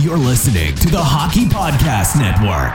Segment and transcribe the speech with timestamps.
[0.00, 2.74] You're listening to the Hockey Podcast Network.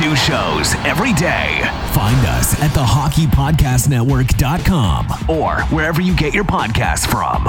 [0.00, 1.60] New shows every day.
[1.92, 7.48] Find us at thehockeypodcastnetwork.com or wherever you get your podcasts from.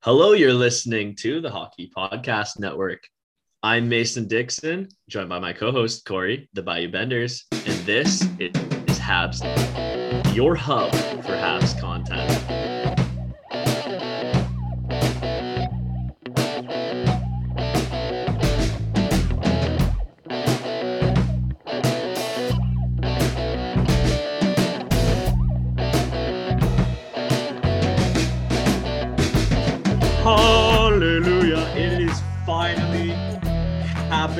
[0.00, 3.06] Hello, you're listening to the Hockey Podcast Network.
[3.62, 8.50] I'm Mason Dixon, joined by my co-host Corey, the Bayou Benders, and this is
[8.98, 9.44] Habs,
[10.34, 12.41] your hub for Habs content.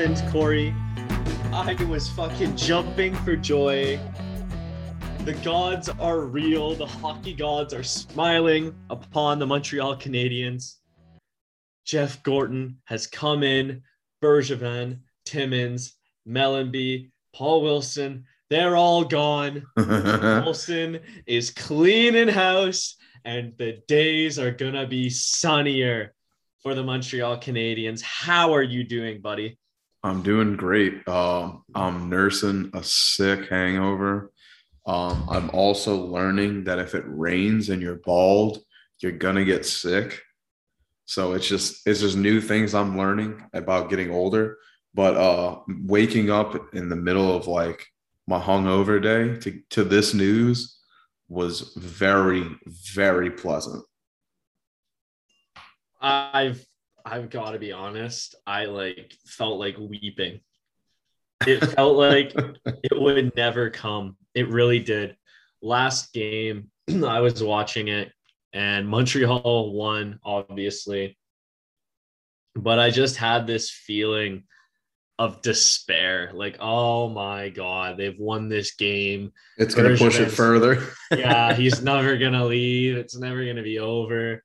[0.03, 0.75] Happened, Corey.
[1.53, 3.97] I was fucking jumping for joy.
[5.19, 6.75] The gods are real.
[6.75, 10.79] The hockey gods are smiling upon the Montreal Canadiens.
[11.85, 13.81] Jeff Gorton has come in.
[14.21, 15.93] Bergevin, Timmins,
[16.27, 19.65] Mellanby, Paul Wilson, they're all gone.
[19.77, 26.13] Wilson is cleaning house, and the days are gonna be sunnier
[26.61, 28.01] for the Montreal Canadiens.
[28.01, 29.57] How are you doing, buddy?
[30.03, 31.07] I'm doing great.
[31.07, 34.31] Um, I'm nursing a sick hangover.
[34.85, 38.59] Um, I'm also learning that if it rains and you're bald,
[38.99, 40.21] you're gonna get sick.
[41.05, 44.57] So it's just it's just new things I'm learning about getting older.
[44.93, 47.85] But uh, waking up in the middle of like
[48.27, 50.79] my hungover day to to this news
[51.29, 52.45] was very
[52.93, 53.85] very pleasant.
[56.01, 56.65] I've
[57.05, 58.35] I've got to be honest.
[58.47, 60.39] I like felt like weeping.
[61.45, 62.33] It felt like
[62.65, 64.17] it would never come.
[64.33, 65.17] It really did.
[65.61, 66.69] Last game,
[67.05, 68.11] I was watching it,
[68.53, 71.17] and Montreal won, obviously.
[72.55, 74.43] But I just had this feeling
[75.19, 76.31] of despair.
[76.33, 79.31] Like, oh my God, they've won this game.
[79.57, 80.83] It's gonna push it further.
[81.11, 82.97] yeah, he's never gonna leave.
[82.97, 84.43] It's never gonna be over.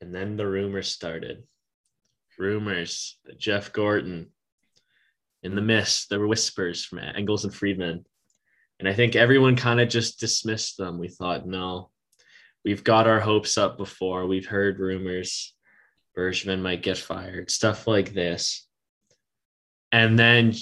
[0.00, 1.42] And then the rumor started.
[2.38, 4.28] Rumors that Jeff Gorton
[5.42, 8.04] in the mist, there were whispers from Engels and Friedman.
[8.78, 10.98] And I think everyone kind of just dismissed them.
[10.98, 11.90] We thought, no,
[12.64, 14.26] we've got our hopes up before.
[14.26, 15.54] We've heard rumors.
[16.14, 18.66] Bergman might get fired, stuff like this.
[19.92, 20.54] And then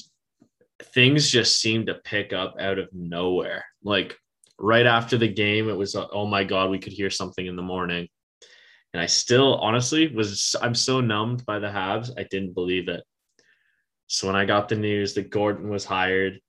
[0.82, 3.64] things just seemed to pick up out of nowhere.
[3.82, 4.16] Like
[4.58, 7.62] right after the game, it was, oh my God, we could hear something in the
[7.62, 8.08] morning.
[8.96, 13.04] And I still, honestly, was, I'm so numbed by the Habs, I didn't believe it.
[14.06, 16.40] So when I got the news that Gorton was hired,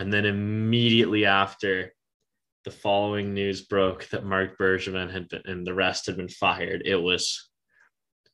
[0.00, 1.94] and then immediately after,
[2.64, 6.82] the following news broke that Marc Bergevin had been, and the rest had been fired.
[6.84, 7.48] It was,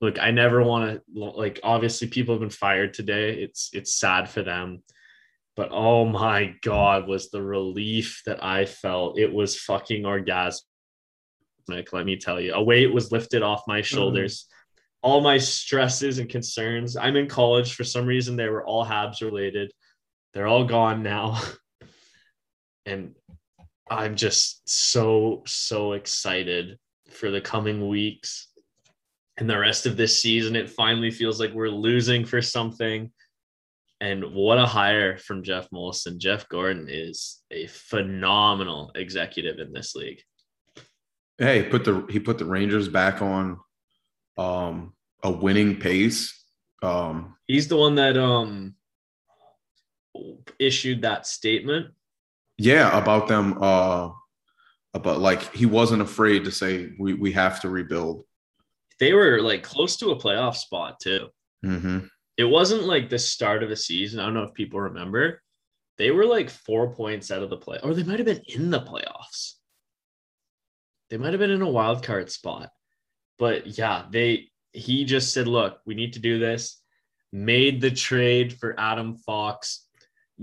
[0.01, 3.43] look, I never want to, like, obviously people have been fired today.
[3.43, 4.83] It's, it's sad for them
[5.57, 10.63] but oh my god was the relief that i felt it was fucking orgasmic
[11.71, 12.55] let me tell you.
[12.55, 13.85] A weight was lifted off my mm.
[13.85, 14.47] shoulders.
[15.03, 16.97] All my stresses and concerns.
[16.97, 17.75] I'm in college.
[17.75, 19.73] For some reason they were all habs related.
[20.35, 21.41] They're all gone now.
[22.87, 23.15] And
[23.91, 26.79] i'm just so so excited
[27.11, 28.49] for the coming weeks
[29.41, 30.55] and the rest of this season.
[30.55, 33.11] It finally feels like we're losing for something.
[34.01, 36.19] And what a hire from Jeff Molson.
[36.19, 40.23] Jeff Gorton is a phenomenal executive in this league.
[41.41, 43.59] Hey, put the he put the Rangers back on
[44.39, 44.93] um
[45.25, 46.45] a winning pace.
[46.83, 48.77] Um He's the one that um
[50.59, 51.89] issued that statement.
[52.59, 54.11] yeah, about them uh
[54.95, 58.25] about like he wasn't afraid to say we we have to rebuild.
[58.99, 61.29] They were like close to a playoff spot too.
[61.65, 62.01] Mm-hmm.
[62.37, 64.21] It wasn't like the start of the season.
[64.21, 65.43] I don't know if people remember.
[65.99, 68.71] They were like four points out of the play, or they might have been in
[68.71, 69.55] the playoffs.
[71.11, 72.71] They might have been in a wild card spot.
[73.39, 76.81] But yeah, they he just said, look, we need to do this.
[77.33, 79.87] Made the trade for Adam Fox,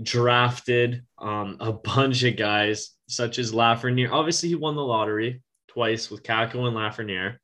[0.02, 4.12] drafted um, a bunch of guys such as Lafreniere.
[4.12, 7.36] Obviously, he won the lottery twice with Kakko and Lafreniere,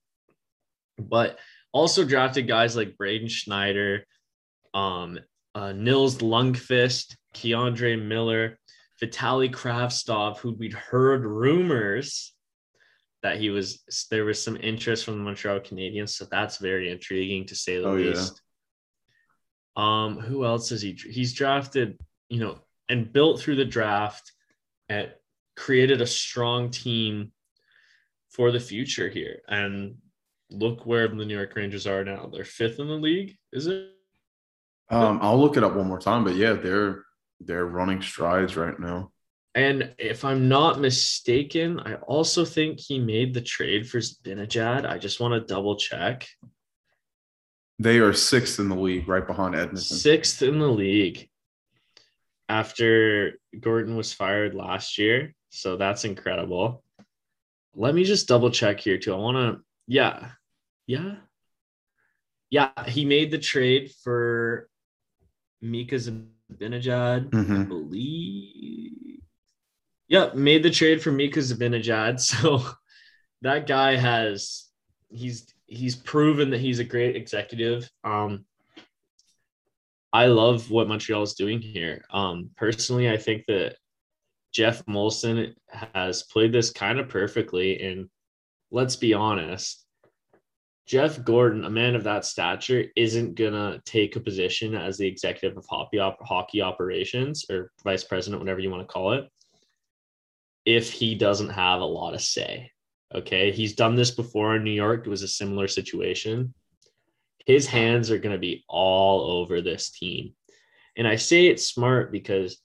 [0.98, 1.38] but
[1.72, 4.06] also drafted guys like Braden Schneider,
[4.74, 5.18] um,
[5.54, 8.58] uh, Nils Lundkvist, K'Andre Miller,
[9.00, 12.33] Vitali Kravtsov, who we'd heard rumors
[13.24, 17.46] that he was there was some interest from the Montreal Canadiens, so that's very intriguing
[17.46, 18.10] to say the Oh, yeah.
[18.10, 18.42] least.
[19.76, 20.92] Um, who else is he?
[20.92, 21.98] He's drafted,
[22.28, 22.58] you know,
[22.90, 24.30] and built through the draft,
[24.90, 25.10] and
[25.56, 27.32] created a strong team
[28.30, 29.40] for the future here.
[29.48, 29.96] And
[30.50, 32.28] look where the New York Rangers are now.
[32.30, 33.88] They're fifth in the league, is it?
[34.90, 37.04] Um, I'll look it up one more time, but yeah, they're
[37.40, 39.12] they're running strides right now.
[39.54, 44.84] And if I'm not mistaken, I also think he made the trade for Zibanejad.
[44.84, 46.26] I just want to double check.
[47.78, 49.96] They are sixth in the league, right behind Edmonton.
[49.96, 51.28] Sixth in the league
[52.48, 55.34] after Gorton was fired last year.
[55.50, 56.82] So that's incredible.
[57.76, 59.14] Let me just double check here too.
[59.14, 60.30] I want to, yeah,
[60.86, 61.16] yeah,
[62.50, 62.70] yeah.
[62.86, 64.68] He made the trade for
[65.60, 67.68] Mika Zibanejad, I Mhm.
[67.68, 68.92] believe.
[70.08, 72.20] Yep, made the trade for Mika Zibanejad.
[72.20, 72.62] So
[73.42, 74.68] that guy has
[75.10, 77.88] he's he's proven that he's a great executive.
[78.02, 78.44] Um,
[80.12, 82.04] I love what Montreal is doing here.
[82.10, 83.76] Um, personally, I think that
[84.52, 87.82] Jeff Molson has played this kind of perfectly.
[87.82, 88.08] And
[88.70, 89.84] let's be honest,
[90.86, 95.58] Jeff Gorton, a man of that stature, isn't gonna take a position as the executive
[95.58, 99.24] of hockey op- hockey operations or vice president, whatever you want to call it,
[100.64, 102.70] if he doesn't have a lot of say.
[103.14, 105.06] Okay, he's done this before in New York.
[105.06, 106.54] It was a similar situation.
[107.46, 110.34] His hands are going to be all over this team.
[110.96, 112.58] And I say it's smart because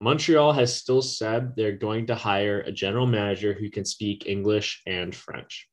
[0.00, 4.82] Montreal has still said they're going to hire a general manager who can speak English
[4.86, 5.68] and French.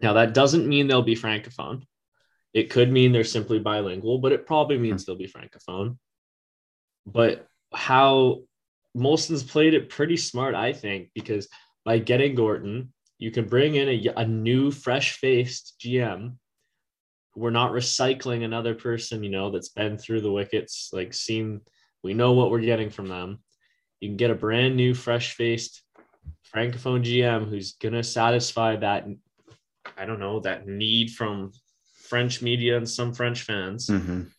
[0.00, 1.82] Now, that doesn't mean they'll be francophone.
[2.52, 5.10] It could mean they're simply bilingual, but it probably means hmm.
[5.10, 5.98] they'll be francophone.
[7.06, 8.42] But how
[8.96, 11.48] Molson's played it pretty smart, I think, because
[11.84, 16.36] by getting Gorton, you can bring in a, a new, fresh faced GM.
[17.36, 21.60] We're not recycling another person, you know, that's been through the wickets, like seen,
[22.02, 23.38] we know what we're getting from them.
[24.00, 25.82] You can get a brand new, fresh faced
[26.54, 29.06] francophone GM who's going to satisfy that,
[29.98, 31.50] I don't know, that need from
[31.96, 34.30] French media and some French fans Mhm.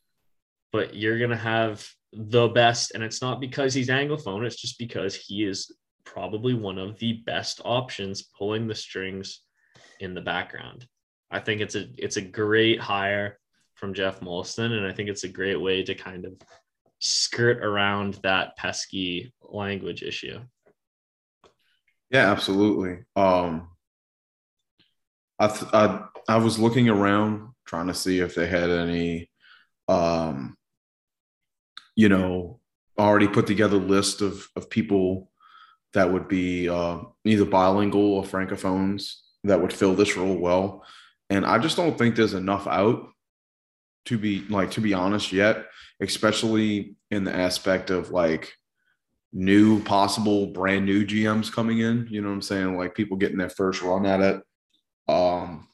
[0.72, 2.92] but you're going to have the best.
[2.94, 5.72] And it's not because he's Anglophone, it's just because he is
[6.06, 9.42] probably one of the best options pulling the strings
[10.00, 10.88] in the background.
[11.32, 13.40] I think it's a it's a great hire
[13.74, 16.34] from Jeff Molson, and I think it's a great way to kind of
[17.00, 20.40] skirt around that pesky language issue.
[22.10, 23.04] Yeah, absolutely.
[23.16, 23.70] Um,
[25.40, 29.30] I, th- I I was looking around trying to see if they had any,
[29.88, 30.56] um,
[31.96, 32.60] you know,
[32.98, 35.32] already put together list of of people
[35.94, 40.84] that would be uh, either bilingual or francophones that would fill this role well,
[41.30, 43.08] and I just don't think there's enough out
[44.06, 45.66] to be like to be honest yet,
[46.00, 48.54] especially in the aspect of like
[49.34, 52.08] new possible brand new GMs coming in.
[52.10, 52.78] You know what I'm saying?
[52.78, 54.42] Like people getting their first run at it.
[55.08, 55.68] Um,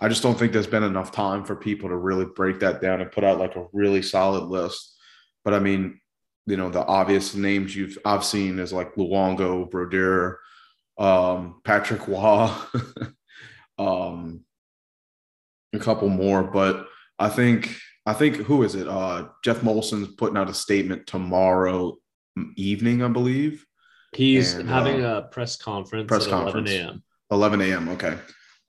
[0.00, 3.00] I just don't think there's been enough time for people to really break that down
[3.00, 4.96] and put out like a really solid list.
[5.44, 6.00] But I mean,
[6.46, 10.38] you know, the obvious names you've I've seen is like Luongo, Brodeur,
[10.98, 12.50] um, Patrick Roy,
[13.78, 14.40] um,
[15.72, 16.42] a couple more.
[16.42, 16.86] But
[17.18, 17.76] I think
[18.06, 18.88] I think who is it?
[18.88, 21.98] Uh, Jeff Molson's putting out a statement tomorrow
[22.56, 23.64] evening, I believe.
[24.14, 26.70] He's And, having uh, a press conference press at 11 conference.
[26.70, 27.02] a.m.
[27.30, 27.88] 11 a.m.
[27.90, 28.16] Okay.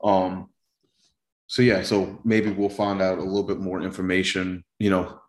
[0.03, 0.49] Um,
[1.47, 4.63] so yeah, so maybe we'll find out a little bit more information.
[4.79, 5.19] You know,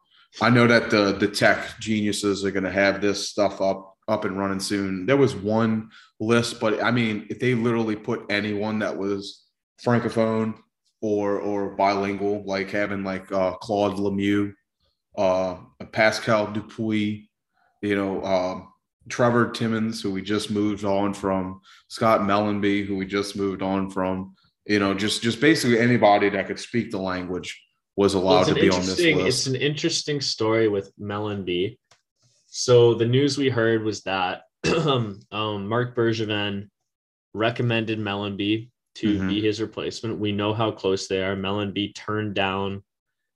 [0.41, 4.25] I know that the the tech geniuses are going to have this stuff up up
[4.25, 5.07] and running soon.
[5.07, 9.45] There was one list, but I mean, if they literally put anyone that was
[9.85, 10.55] francophone
[11.01, 14.53] or or bilingual, like having like uh, Claude Lemieux,
[15.17, 15.57] uh,
[15.93, 17.29] Pascal Dupuis,
[17.83, 18.73] you know, um,
[19.09, 23.91] Trevor Timmins, who we just moved on from, Scott Mellanby, who we just moved on
[23.91, 24.35] from,
[24.67, 27.61] you know, just just basically anybody that could speak the language
[28.01, 29.27] was allowed it's to be on this list.
[29.27, 31.77] It's an interesting story with Mellanby.
[32.47, 34.45] So the news we heard was that
[34.87, 36.69] um, Marc Bergevin
[37.35, 39.29] recommended Mellanby to Mhm.
[39.29, 40.19] be his replacement.
[40.19, 41.37] We know how close they are.
[41.37, 42.83] Mellanby turned down,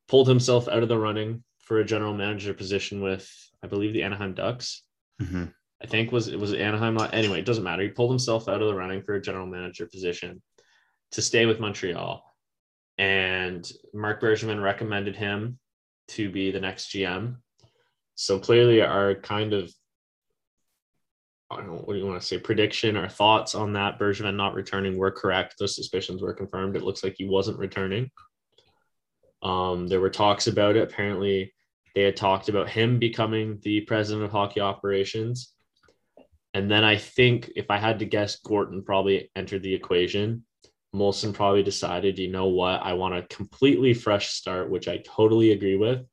[0.09, 3.30] pulled himself out of the running for a general manager position with,
[3.62, 4.83] I believe, the Anaheim Ducks.
[5.21, 5.52] Mhm.
[5.83, 6.97] I think was it was Anaheim.
[7.12, 7.83] Anyway, it doesn't matter.
[7.83, 10.40] He pulled himself out of the running for a general manager position
[11.11, 12.34] to stay with Montreal,
[12.99, 15.59] and Marc Bergevin recommended him
[16.09, 17.37] to be the next GM.
[18.15, 19.73] So clearly, our kind of
[21.51, 24.35] I don't know what do you want to say prediction or thoughts on that Bergevin
[24.35, 25.57] not returning were correct.
[25.59, 26.75] Those suspicions were confirmed.
[26.75, 28.11] It looks like he wasn't returning.
[29.43, 30.83] Um, there were talks about it.
[30.83, 31.55] Apparently,
[31.95, 35.53] they had talked about him becoming the president of hockey operations.
[36.55, 40.45] And then I think if I had to guess, Gorton probably entered the equation.
[40.95, 45.51] Molson probably decided, you know what, I want a completely fresh start, which I totally
[45.51, 46.07] agree with.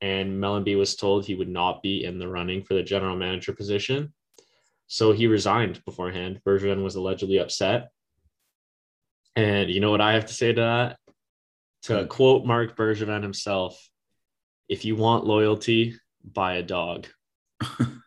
[0.00, 3.52] And Mellanby was told he would not be in the running for the general manager
[3.52, 4.12] position.
[4.88, 6.40] So he resigned beforehand.
[6.44, 7.90] Bergevin was allegedly upset.
[9.36, 10.98] And you know what I have to say to that?
[11.82, 13.88] To quote Marc Bergevin himself,
[14.68, 17.06] if you want loyalty, buy a dog.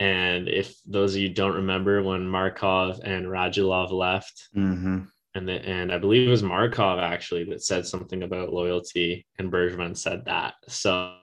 [0.00, 5.00] and if those of you don't remember when Markov and Radulov left, Mm-hmm.
[5.34, 9.52] and the, and I believe it was Markov actually that said something about loyalty, and
[9.52, 10.54] Bergevin said that.
[10.66, 11.14] So,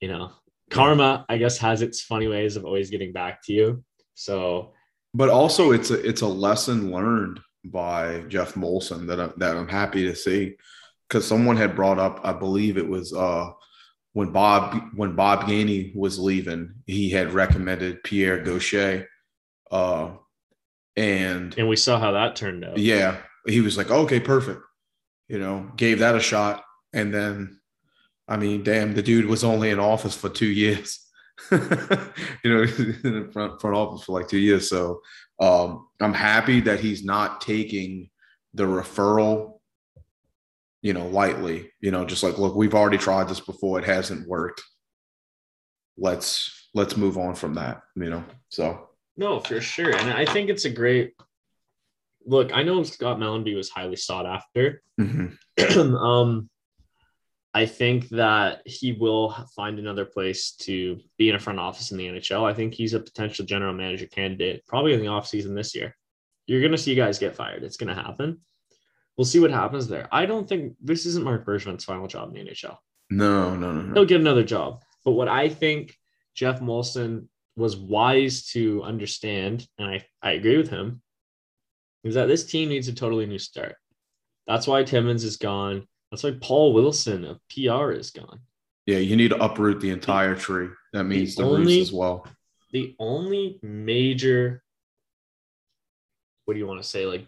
[0.00, 0.30] you know,
[0.70, 3.84] karma, I guess, has its funny ways of always getting back to you.
[4.14, 4.72] So,
[5.14, 9.68] But also, it's a it's a lesson learned by Jeff Molson that I, that I'm
[9.68, 10.56] happy to see,
[11.08, 13.50] because someone had brought up, I believe it was uh,
[14.16, 19.06] when Bob when Bob Gainey was leaving, he had recommended Pierre Gauthier,
[19.70, 20.12] uh,
[20.96, 22.78] and and we saw how that turned out.
[22.78, 24.62] yeah, he was like, okay, perfect,
[25.28, 27.60] you know, gave that a shot, and then,
[28.26, 30.98] I mean, damn, the dude was only in office for two years.
[31.50, 34.70] you know, in the front front office for like two years.
[34.70, 35.02] So
[35.40, 38.08] um, I'm happy that he's not taking
[38.54, 39.55] the referral,
[40.82, 41.70] you know, lightly.
[41.80, 44.62] You know, just like, look, we've already tried this before; it hasn't worked.
[45.96, 47.82] Let's let's move on from that.
[47.94, 49.94] You know, so No, for sure.
[49.94, 51.14] And I think it's a great
[52.24, 52.54] look.
[52.54, 54.82] I know Scott Mellanby was highly sought after.
[55.00, 55.36] mhm.
[55.76, 56.50] um,
[57.54, 61.96] I think that he will find another place to be in a front office in
[61.96, 62.44] the NHL.
[62.44, 65.96] I think he's a potential general manager candidate probably in the offseason this year.
[66.46, 67.62] You're going to see guys get fired.
[67.64, 68.40] It's going to happen.
[69.16, 70.08] We'll see what happens there.
[70.12, 72.76] I don't think this isn't Marc Bergevin's final job in the NHL.
[73.10, 73.94] no, no, no, no.
[73.94, 74.82] He'll get another job.
[75.04, 75.96] But what I think
[76.34, 81.00] Jeff Molson was wise to understand, and I, I agree with him,
[82.04, 83.76] is that this team needs a totally new start.
[84.46, 85.86] That's why Timmins is gone.
[86.10, 88.40] That's why Paul Wilson of PR is gone.
[88.84, 90.68] Yeah, you need to uproot the entire tree.
[90.92, 92.26] That means the, only- roots as well.
[92.72, 94.62] The only major,
[96.44, 97.26] what do you want to say, like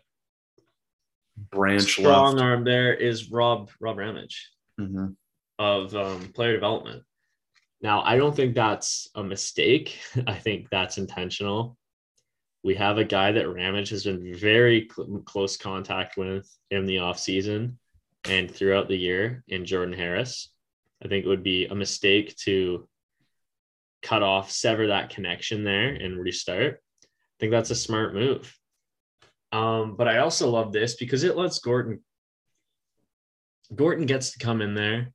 [1.50, 2.42] Branch strong left.
[2.44, 4.50] arm there is Rob Rob Ramage.
[4.80, 5.16] Mhm.
[5.58, 7.02] of um, player development.
[7.82, 9.98] Now, I don't think that's a mistake.
[10.26, 11.76] I think that's intentional.
[12.62, 16.96] We have a guy that Ramage has been very cl- close contact with in the
[16.96, 17.74] offseason
[18.24, 20.50] and throughout the year in Jordan Harris.
[21.04, 22.88] I think it would be a mistake to
[24.02, 26.80] cut off, sever that connection there and restart.
[27.04, 27.06] I
[27.40, 28.52] think that's a smart move.
[29.52, 32.00] Um, but I also love this because it lets Gorton
[33.74, 35.12] Gorton gets to come in there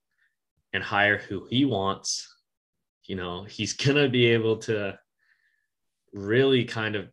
[0.74, 2.36] and hire who he wants.
[3.06, 4.98] You know, he's to be able to
[6.13, 7.10] really kind of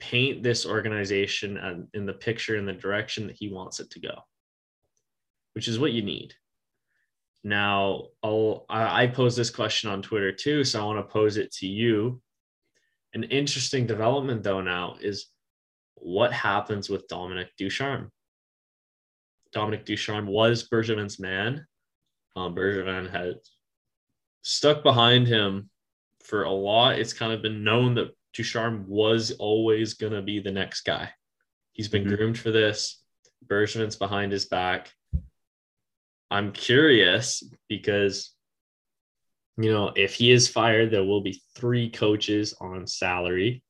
[0.00, 4.14] paint this organization in the picture in the direction that he wants it to go,
[5.54, 6.34] which is what you need.
[7.44, 11.52] Now, I'll, I posed this question on Twitter too, so I want to pose it
[11.54, 12.20] to you.
[13.14, 15.26] An interesting development, though, now is
[15.96, 18.10] what happens with Dominique Ducharme?
[19.52, 21.66] Dominique Ducharme was Bergevin's man.
[22.34, 23.36] Um, Bergevin had
[24.42, 25.68] stuck behind him
[26.24, 26.98] for a lot.
[26.98, 31.10] It's kind of been known that Ducharme was always going to be the next guy.
[31.72, 32.16] He's been Mhm.
[32.16, 33.02] groomed for this.
[33.46, 34.92] Bergevin's behind his back.
[36.30, 38.34] I'm curious because,
[39.58, 43.62] you know, if he is fired, there will be three coaches on salary.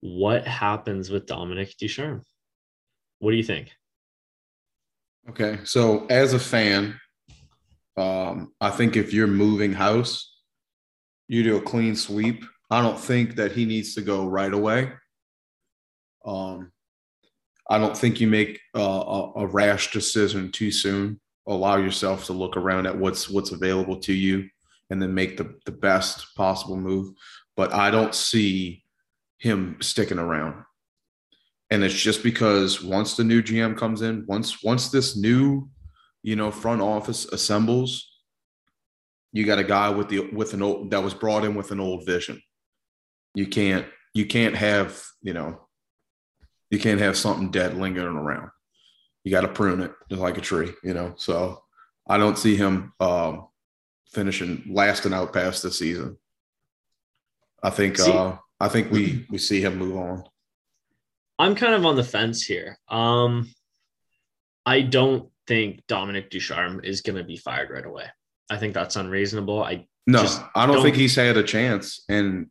[0.00, 2.22] What happens with Dominique Ducharme?
[3.18, 3.72] What do you think?
[5.30, 6.98] Okay, so as a fan,
[7.96, 10.36] um, I think if you're moving house,
[11.26, 12.44] you do a clean sweep.
[12.70, 14.92] I don't think that he needs to go right away.
[16.24, 16.72] Um,
[17.68, 21.20] I don't think you make a, a, a rash decision too soon.
[21.46, 24.48] Allow yourself to look around at what's what's available to you,
[24.90, 27.14] and then make the the best possible move.
[27.56, 28.84] But I don't see
[29.38, 30.64] him sticking around
[31.70, 35.68] and it's just because once the new GM comes in, once once this new,
[36.22, 38.20] you know, front office assembles,
[39.32, 41.80] you got a guy with the with an old that was brought in with an
[41.80, 42.40] old vision.
[43.34, 45.60] You can't you can't have you know,
[46.70, 48.50] you can't have something dead lingering around.
[49.24, 51.14] You got to prune it just like a tree, you know.
[51.16, 51.62] So
[52.08, 53.48] I don't see him um,
[54.10, 56.16] finishing lasting out past the season.
[57.62, 60.24] I think See- uh, I think we we see him move on.
[61.38, 62.78] I'm kind of on the fence here.
[62.88, 63.52] Um,
[64.66, 68.06] I don't think Dominique Ducharme is going to be fired right away.
[68.50, 69.62] I think that's unreasonable.
[69.62, 72.04] I No, Just I don't, don't- think he's had a chance.
[72.08, 72.48] And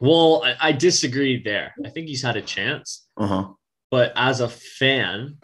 [0.00, 1.74] Well, I, I disagree there.
[1.84, 3.48] I think he's had a chance, uh huh.
[3.90, 5.38] but as a fan,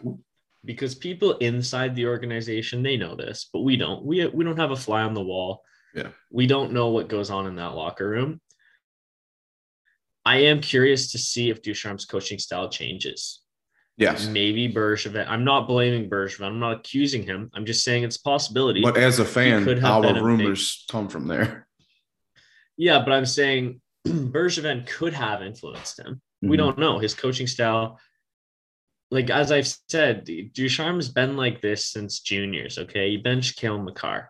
[0.63, 4.05] because people inside the organization they know this, but we don't.
[4.05, 5.61] We we don't have a fly on the wall.
[5.95, 6.09] Yeah.
[6.31, 8.39] we don't know what goes on in that locker room.
[10.29, 13.41] I am curious to see if Ducharme's coaching style changes.
[13.97, 14.27] Yes.
[14.27, 15.25] Maybe Bergevin.
[15.27, 16.45] I'm not blaming Bergevin.
[16.45, 17.49] I'm not accusing him.
[17.55, 18.81] I'm just saying it's a possibility.
[18.81, 21.67] But as a fan, could have been our a rumors come from there.
[22.77, 26.21] yeah, but I'm saying Bergevin could have influenced him.
[26.43, 26.59] We Mhm.
[26.59, 27.99] don't know his coaching style.
[29.11, 32.77] Like as I've said, Ducharme's been like this since juniors.
[32.77, 34.27] Okay, he benched Kale McCarr,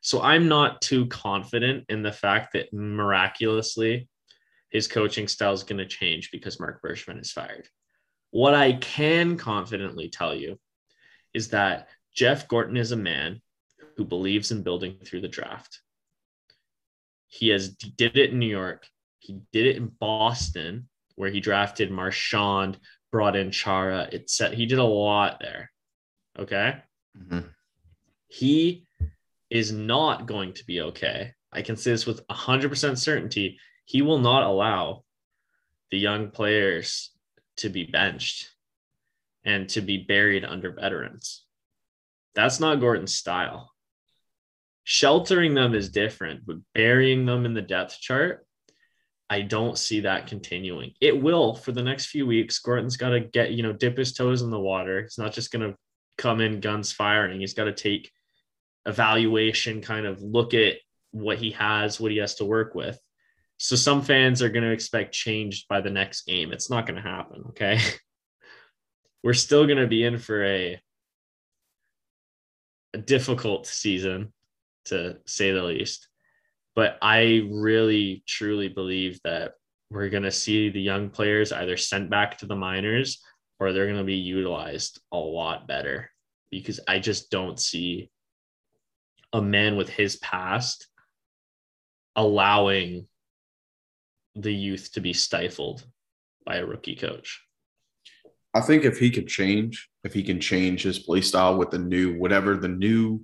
[0.00, 4.08] so I'm not too confident in the fact that miraculously
[4.70, 7.68] his coaching style is going to change because Marc Bergevin is fired.
[8.30, 10.58] What I can confidently tell you
[11.32, 13.40] is that Jeff Gorton is a man
[13.96, 15.80] who believes in building through the draft.
[17.28, 18.86] He has did it in New York.
[19.18, 22.78] He did it in Boston, where he drafted Marchand,
[23.10, 24.08] brought in Chara.
[24.12, 25.70] It set he did a lot there.
[26.38, 26.82] Okay.
[27.16, 27.48] Mhm.
[28.28, 28.86] He
[29.50, 31.32] is not going to be okay.
[31.52, 33.58] I can say this with 100% certainty.
[33.86, 35.04] He will not allow
[35.90, 37.10] the young players
[37.58, 38.50] to be benched
[39.44, 41.44] and to be buried under veterans.
[42.34, 43.72] That's not Gorton's style.
[44.84, 48.44] Sheltering them is different, but burying them in the depth chart,
[49.30, 50.92] I don't see that continuing.
[51.00, 52.58] It will for the next few weeks.
[52.58, 55.02] Gorton's got to get, you know, dip his toes in the water.
[55.02, 55.78] He's not just going to
[56.18, 57.40] come in guns firing.
[57.40, 58.10] He's got to take
[58.84, 60.74] evaluation, kind of look at
[61.12, 62.98] what he has, what he has to work with.
[63.58, 66.52] So some fans are going to expect change by the next game.
[66.52, 67.44] It's not going to happen.
[67.50, 67.80] Okay.
[69.22, 70.80] We're still going to be in for a,
[72.94, 74.32] a difficult season,
[74.86, 76.06] to say the least.
[76.74, 79.52] But I really, truly believe that
[79.90, 83.22] we're going to see the young players either sent back to the minors
[83.58, 86.10] or they're going to be utilized a lot better
[86.50, 88.10] because I just don't see
[89.32, 90.86] a man with his past
[92.14, 93.06] allowing
[94.36, 95.84] the youth to be stifled
[96.44, 97.42] by a rookie coach.
[98.54, 101.78] I think if he could change, if he can change his play style with the
[101.78, 103.22] new whatever the new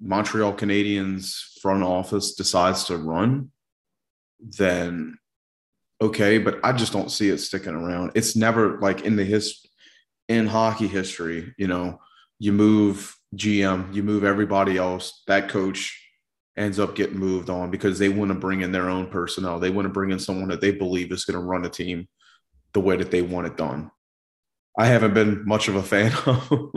[0.00, 3.50] Montreal Canadiens front office decides to run,
[4.40, 5.18] then
[6.00, 8.12] okay, but I just don't see it sticking around.
[8.14, 9.66] It's never like in the his
[10.28, 12.00] in hockey history, you know,
[12.38, 16.05] you move GM, you move everybody else, that coach
[16.56, 19.58] ends up getting moved on because they want to bring in their own personnel.
[19.58, 22.08] They want to bring in someone that they believe is going to run a team
[22.72, 23.90] the way that they want it done.
[24.78, 26.72] I haven't been much of a fan of.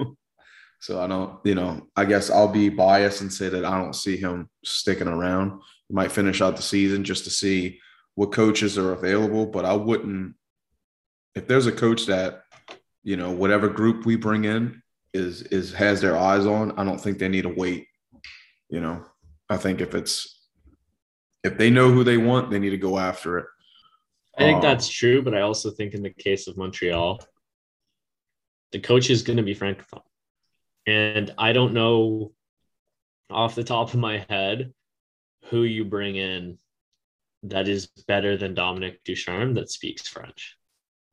[0.79, 3.95] so I don't, you know, I guess I'll be biased and say that I don't
[3.95, 5.61] see him sticking around.
[5.87, 7.79] He might finish out the season just to see
[8.15, 10.35] what coaches are available, but I wouldn't
[11.35, 12.43] if there's a coach that,
[13.03, 14.81] you know, whatever group we bring in
[15.13, 17.87] is is has their eyes on, I don't think they need to wait.
[18.69, 19.05] You know,
[19.49, 20.39] I think if it's
[21.43, 23.45] if they know who they want, they need to go after it.
[24.37, 27.19] I think Um, that's true, but I also think in the case of Montreal,
[28.71, 30.03] the coach is going to be francophone,
[30.85, 32.33] and I don't know
[33.29, 34.73] off the top of my head
[35.45, 36.57] who you bring in
[37.43, 40.57] that is better than Dominique Ducharme that speaks French.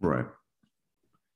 [0.01, 0.27] right.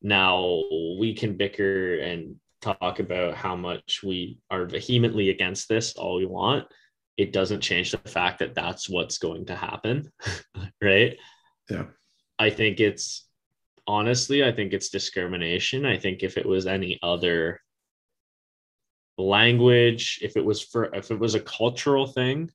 [0.02, 0.62] Now
[0.98, 6.26] we can bicker and talk about how much we are vehemently against this all we
[6.26, 6.66] want.
[7.16, 10.10] It doesn't change the fact that that's what's going to happen,
[10.82, 11.16] right?
[11.68, 11.84] Yeah.
[12.38, 13.26] I think it's
[13.86, 15.84] honestly, I think it's discrimination.
[15.84, 17.60] I think if it was any other
[19.18, 22.50] language, if it was for if it was a cultural thing,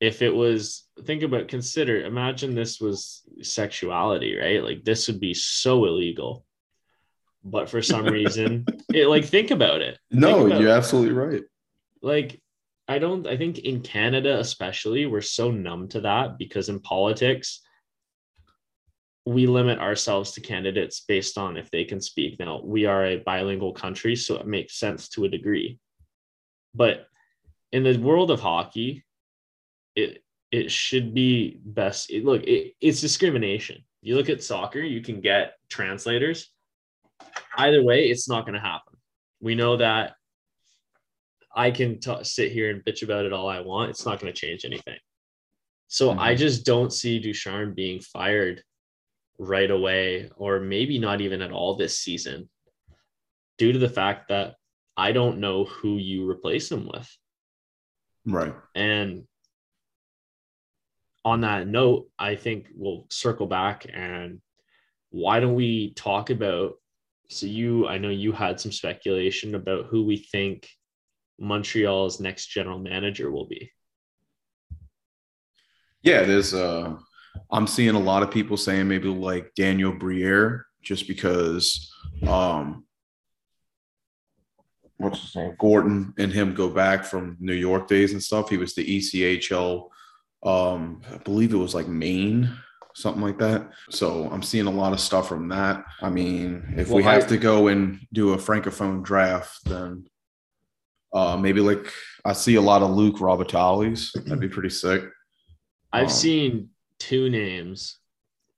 [0.00, 4.62] if it was think about consider imagine this was sexuality, right?
[4.62, 6.44] Like this would be so illegal.
[7.44, 9.98] But for some reason, it like think about it.
[10.10, 10.76] No, Think about you're it.
[10.76, 11.42] absolutely right.
[12.02, 12.41] like
[12.88, 17.60] I don't I think in Canada especially we're so numb to that because in politics
[19.24, 22.40] we limit ourselves to candidates based on if they can speak.
[22.40, 25.78] Now, we are a bilingual country so it makes sense to a degree.
[26.74, 27.06] But
[27.70, 29.04] in the world of hockey
[29.94, 33.84] it it should be best it, look it, it's discrimination.
[34.02, 36.50] You look at soccer, you can get translators.
[37.56, 38.98] Either way, it's not going to happen.
[39.40, 40.14] We know that
[41.54, 43.90] I can t- sit here and bitch about it all I want.
[43.90, 44.98] It's not going to change anything.
[45.88, 46.38] So I Mhm.
[46.38, 48.62] just don't see Ducharme being fired
[49.38, 52.48] right away, or maybe not even at all this season,
[53.58, 54.56] due to the fact that
[54.96, 57.14] I don't know who you replace him with.
[58.24, 58.54] Right.
[58.74, 59.26] And
[61.24, 64.40] on that note, I think we'll circle back and
[65.10, 66.74] why don't we talk about
[67.28, 70.68] so you I know you had some speculation about who we think
[71.42, 73.70] Montreal's next general manager will be.
[76.02, 76.96] Yeah, there's uh
[77.50, 81.92] I'm seeing a lot of people saying maybe like Daniel Briere just because
[82.26, 82.84] um
[84.98, 85.54] what's his name?
[85.58, 88.48] Gorton and him go back from New York days and stuff.
[88.48, 89.88] He was the ECHL
[90.44, 92.50] um I believe it was like Maine
[92.94, 93.70] something like that.
[93.90, 95.82] So I'm seeing a lot of stuff from that.
[96.02, 100.04] I mean, if we Well, have I- to go and do a francophone draft, then
[101.12, 101.92] uh maybe like
[102.24, 104.12] I see a lot of Luc Robitailles.
[104.12, 105.02] That'd be pretty sick.
[105.92, 107.98] I've Um, seen two names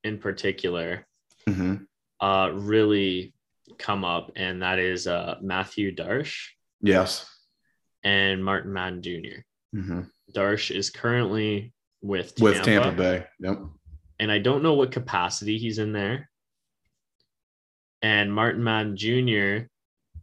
[0.04, 1.06] in particular
[1.48, 1.76] hmm
[2.20, 3.34] uh really
[3.78, 6.48] come up and that is uh Mathieu Darche
[6.80, 7.26] Yes.
[8.04, 9.40] and Martin Madden Jr.
[9.72, 10.00] hmm
[10.34, 13.24] Darche is currently with With Tampa Bay.
[13.40, 13.58] Yep.
[14.20, 16.28] and I don't know what capacity he's in there.
[18.02, 19.66] And Martin Madden Jr.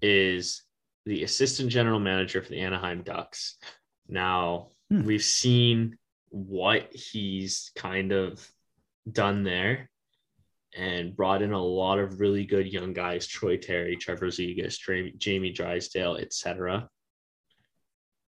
[0.01, 0.61] is
[1.05, 3.57] the assistant general manager for the Anaheim Ducks.
[4.07, 5.03] Now, Hmm.
[5.03, 5.97] we've seen
[6.29, 8.45] what he's kind of
[9.09, 9.89] done there
[10.75, 15.51] and brought in a lot of really good young guys Troy Terry, Trevor Zegras, Jamie
[15.51, 16.89] Drysdale, etc.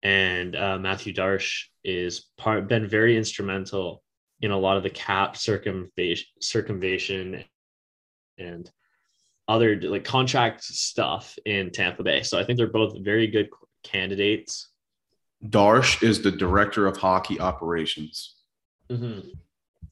[0.03, 4.03] And uh, Mathieu Darche is part been very instrumental
[4.41, 7.45] in a lot of the cap circumvation, circumvention
[8.39, 8.71] and
[9.49, 12.23] other like contract stuff in Tampa Bay.
[12.23, 13.49] So I think they're both very good
[13.83, 14.69] candidates.
[15.45, 18.35] Darche is the director of hockey operations.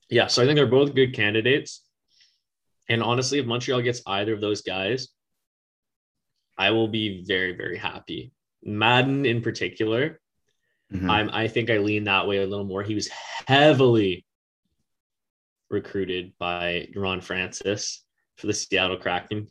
[0.09, 1.83] Yeah, so I think they're both good candidates.
[2.89, 5.09] And honestly, if Montreal gets either of those guys,
[6.57, 8.33] I will be very, very happy.
[8.63, 10.21] Madden in particular,
[10.93, 11.11] Mhm.
[11.11, 12.83] I'm I think I lean that way a little more.
[12.85, 13.09] He was
[13.49, 14.25] heavily
[15.69, 18.05] recruited by Ron Francis
[18.37, 19.49] for the Seattle Kraken.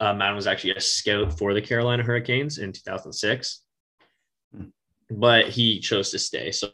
[0.00, 3.64] Uh, Madden was actually a scout for the Carolina Hurricanes in 2006,
[4.54, 4.64] Hmm.
[5.10, 6.50] but he chose to stay.
[6.50, 6.70] So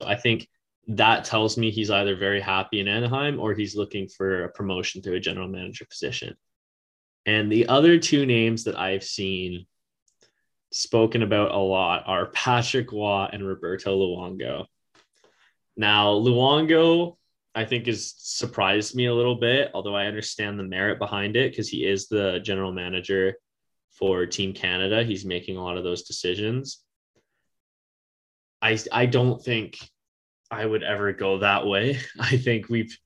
[0.00, 0.48] I think
[0.88, 5.02] that tells me he's either very happy in Anaheim or he's looking for a promotion
[5.02, 6.34] to a general manager position.
[7.26, 9.66] And the other two names that I've seen
[10.72, 14.64] spoken about a lot are Patrick Roy and Roberto Luongo.
[15.76, 17.16] Now, Luongo,
[17.54, 21.50] I think, has surprised me a little bit, although I understand the merit behind it
[21.50, 23.34] because he is the general manager
[23.90, 25.02] for Team Canada.
[25.02, 26.82] He's making a lot of those decisions.
[28.62, 29.78] I I don't think
[30.50, 31.98] I would ever go that way.
[32.20, 32.96] I think we've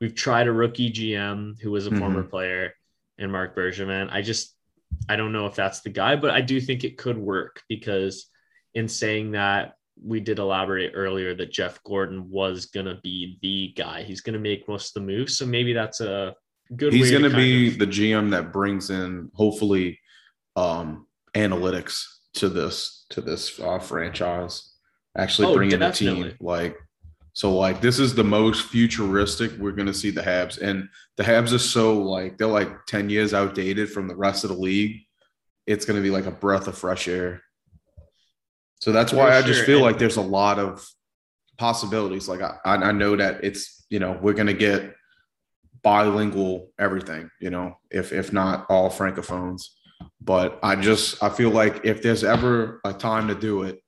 [0.00, 2.30] we've tried a rookie GM who was a former mm-hmm.
[2.30, 2.74] player
[3.18, 4.08] and Marc Bergevin.
[4.10, 4.54] I just
[5.08, 8.26] I don't know if that's the guy, but I do think it could work because
[8.74, 14.02] in saying that we did elaborate earlier that Jeff Gorton was gonna be the guy.
[14.02, 16.34] He's gonna make most of the moves, so maybe that's a
[16.76, 16.92] good.
[16.92, 19.98] He's going to be of- the GM that brings in hopefully
[20.56, 24.72] um, analytics to this to this uh, franchise.
[25.18, 26.28] Actually, Oh, bringing the definitely.
[26.30, 26.76] team like
[27.32, 31.22] so like this is the most futuristic we're going to see the Habs, and the
[31.24, 35.00] Habs are so like they're like ten years outdated from the rest of the league.
[35.66, 37.42] It's going to be like a breath of fresh air.
[38.80, 40.86] So that's why For I just sure, feel and- like there's a lot of
[41.58, 42.28] possibilities.
[42.28, 44.94] Like I, I I know that it's you know we're going to get
[45.82, 49.62] bilingual everything you know if if not all francophones.
[50.22, 53.80] But i just i feel like if there's ever a time to do it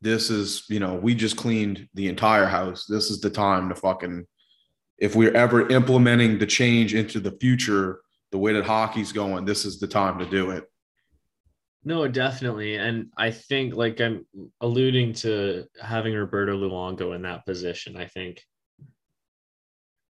[0.00, 2.86] this is you know we just cleaned the entire house.
[2.86, 4.26] This is the time to fucking
[4.98, 8.00] if we're ever implementing the change into the future
[8.32, 10.64] the way that hockey's going this is the time to do it
[11.86, 12.74] No, definitely.
[12.76, 14.26] And I think like I'm
[14.60, 17.96] alluding to having Roberto Luongo in that position.
[17.96, 18.42] I think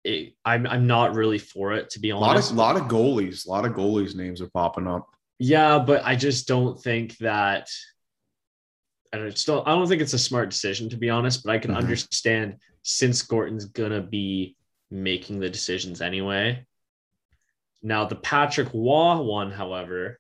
[0.06, 2.51] it, I'm I'm not really for it to be a lot honest.
[2.51, 6.15] of lot of goalies a lot of goalies names are popping up Yeah, but I
[6.15, 7.69] just don't think that.
[9.13, 9.63] I don't still.
[9.65, 11.43] I don't think it's a smart decision to be honest.
[11.43, 11.77] But I can Mhm.
[11.77, 14.56] understand since Gorton's gonna be
[14.89, 16.65] making the decisions anyway.
[17.84, 20.17] Now the Patrick Roy one, however,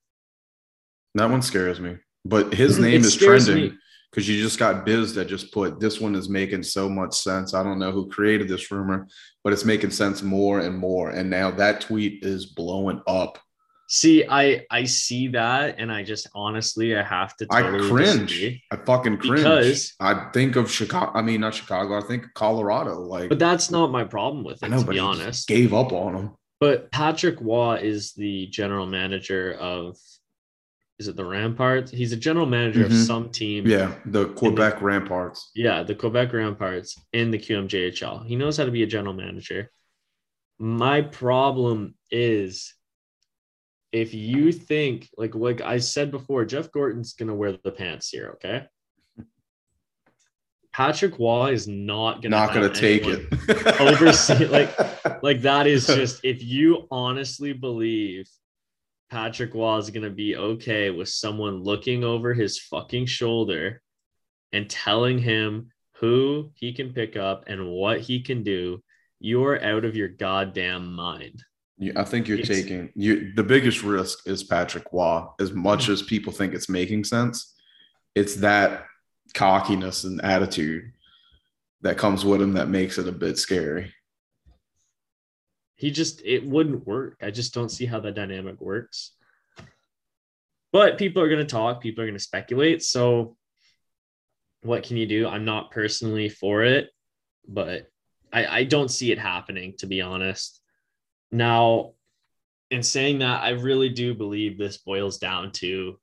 [1.17, 2.83] that one scares me but his mm-hmm.
[2.83, 3.77] name is trending
[4.11, 7.53] because you just got Biz that just put this one is making so much sense.
[7.53, 9.07] I don't know who created this rumor,
[9.43, 11.11] but it's making sense more and more.
[11.11, 13.37] And now that tweet is blowing up.
[13.89, 17.47] see, I I see that, and I just honestly I have to.
[17.51, 18.61] I cringe.
[18.71, 19.43] I fucking cringe.
[19.43, 21.11] Because- I think of Chicago.
[21.13, 21.97] I mean, not Chicago.
[21.97, 22.99] I think Colorado.
[23.01, 25.47] Like, But that's not my problem with it, I know, to be honest.
[25.47, 26.31] gave up on him.
[26.59, 29.95] But Patrick Roy is the general manager of
[30.99, 31.89] is it the Remparts?
[31.91, 33.05] He's a general manager of Mhm.
[33.05, 33.67] some team.
[33.67, 35.39] Yeah, the Quebec Remparts.
[35.55, 38.23] Yeah, the Quebec Ramparts in the QMJHL.
[38.25, 39.69] He knows how to be a general manager.
[40.59, 42.73] My problem is
[43.91, 48.31] if you think like like I said before, Jeff Gorton's gonna wear the pants here,
[48.35, 48.65] okay?
[50.73, 53.27] Patrick Roy is not gonna Not gonna take it.
[53.79, 54.75] oversee- like-
[55.23, 58.27] Like that is just if you honestly believe
[59.09, 63.81] Patrick Roy is gonna be okay with someone looking over his fucking shoulder
[64.51, 68.83] and telling him who he can pick up and what he can do,
[69.19, 71.43] you're out of your goddamn mind.
[71.77, 73.33] You- I think you're It's- taking you.
[73.35, 75.25] The biggest risk is Patrick Roy.
[75.39, 77.55] As much as people think it's making sense,
[78.15, 78.85] it's that
[79.33, 80.91] cockiness and attitude
[81.81, 83.93] that comes with him that makes it a bit scary.
[85.77, 87.17] He just it wouldn't work.
[87.21, 89.13] I just don't see how that dynamic works.
[90.73, 92.83] But people are going to talk, people are going to speculate.
[92.83, 93.37] So
[94.61, 95.27] what can you do?
[95.27, 96.89] I'm not personally for it,
[97.47, 97.87] but
[98.33, 100.59] I, I don't see it happening, to be honest.
[101.31, 101.93] Now,
[102.69, 105.99] in saying that, I really do believe this boils down to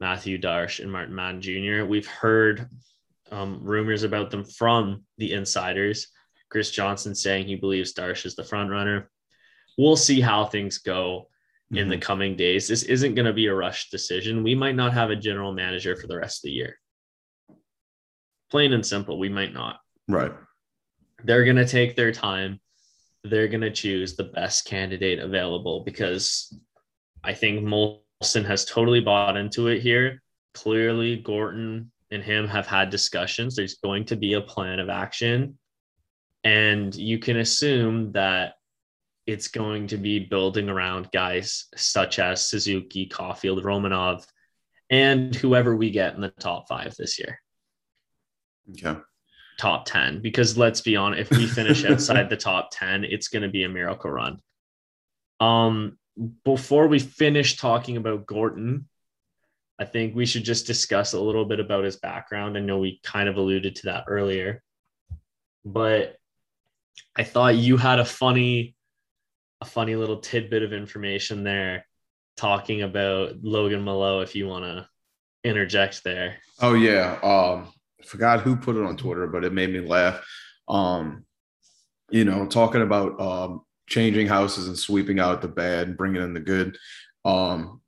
[0.00, 1.84] Mathieu Darche and Martin Madden Jr.
[1.84, 2.68] We've heard
[3.30, 6.08] um, rumors about them from the insiders.
[6.50, 9.10] Chris Johnston saying he believes Darche is the front runner.
[9.76, 11.28] We'll see how things go
[11.70, 12.02] in the mhm.
[12.02, 12.66] coming days.
[12.66, 14.42] This isn't going to be a rush decision.
[14.42, 16.78] We might not have a general manager for the rest of the year.
[18.50, 19.80] Plain and simple, we might not.
[20.08, 20.32] right.
[21.24, 22.60] They're going to take their time.
[23.24, 26.56] They're going to choose the best candidate available because
[27.24, 30.22] I think Molson has totally bought into it here.
[30.54, 33.56] Clearly, Gorton and him have had discussions.
[33.56, 35.58] There's going to be a plan of action.
[36.44, 38.54] And you can assume that
[39.26, 44.26] it's going to be building around guys such as Suzuki, Caufield, Romanov,
[44.90, 47.38] and whoever we get in the top five this year,
[48.70, 48.98] Okay.
[49.58, 50.22] top 10.
[50.22, 53.64] Because let's be honest, if we finish outside the top 10, it's going to be
[53.64, 54.38] a miracle run.
[55.40, 55.98] Um,
[56.44, 58.88] before we finish talking about Gorton,
[59.78, 62.56] I think we should just discuss a little bit about his background.
[62.56, 64.62] I know we kind of alluded to that earlier,
[65.64, 66.17] but
[67.16, 68.74] I thought you had a funny,
[69.60, 71.86] a funny little tidbit of information there
[72.36, 74.22] talking about Logan Mailloux.
[74.22, 74.88] If you want to
[75.44, 77.18] interject there, Oh yeah.
[77.22, 77.72] Um,
[78.04, 80.24] forgot who put it on Twitter, but it made me laugh.
[80.68, 81.24] Um,
[82.10, 86.34] you know, talking about um changing houses and sweeping out the bad and bringing in
[86.34, 86.76] the good.
[87.24, 87.80] Um,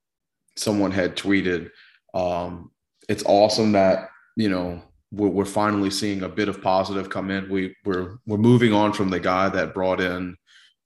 [0.57, 1.71] someone had tweeted,
[2.15, 2.71] um,
[3.09, 7.49] it's awesome that you know we're, we're finally seeing a bit of positive come in.
[7.51, 10.37] We we're we're moving on from the guy that brought in,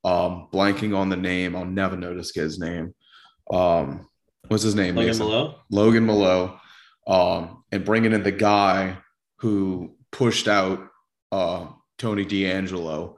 [0.05, 1.57] um, blanking on the name.
[1.57, 2.95] I'll never notice his name.
[3.53, 4.09] Um,
[4.49, 4.95] what's his name?
[4.97, 5.27] Logan Mason?
[5.27, 5.55] Mailloux.
[5.71, 6.59] Logan Mailloux,
[7.07, 8.99] um, and bringing in the guy
[9.39, 10.89] who pushed out
[11.33, 11.67] uh,
[11.99, 13.17] Tony DeAngelo,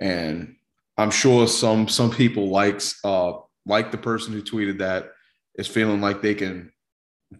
[0.00, 0.56] and
[0.96, 3.34] I'm sure some some people likes uh,
[3.66, 5.12] like the person who tweeted that
[5.54, 6.72] is feeling like they can,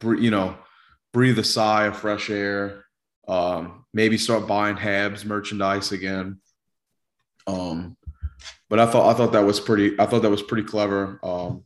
[0.02, 0.56] you know,
[1.12, 2.84] breathe a sigh of fresh air.
[3.28, 6.40] Um, maybe start buying Habs merchandise again.
[7.46, 7.96] Um,
[8.68, 9.98] but I thought I thought that was pretty.
[10.00, 11.20] I thought that was pretty clever.
[11.22, 11.64] Um,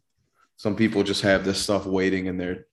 [0.57, 2.67] some people just have this stuff waiting in their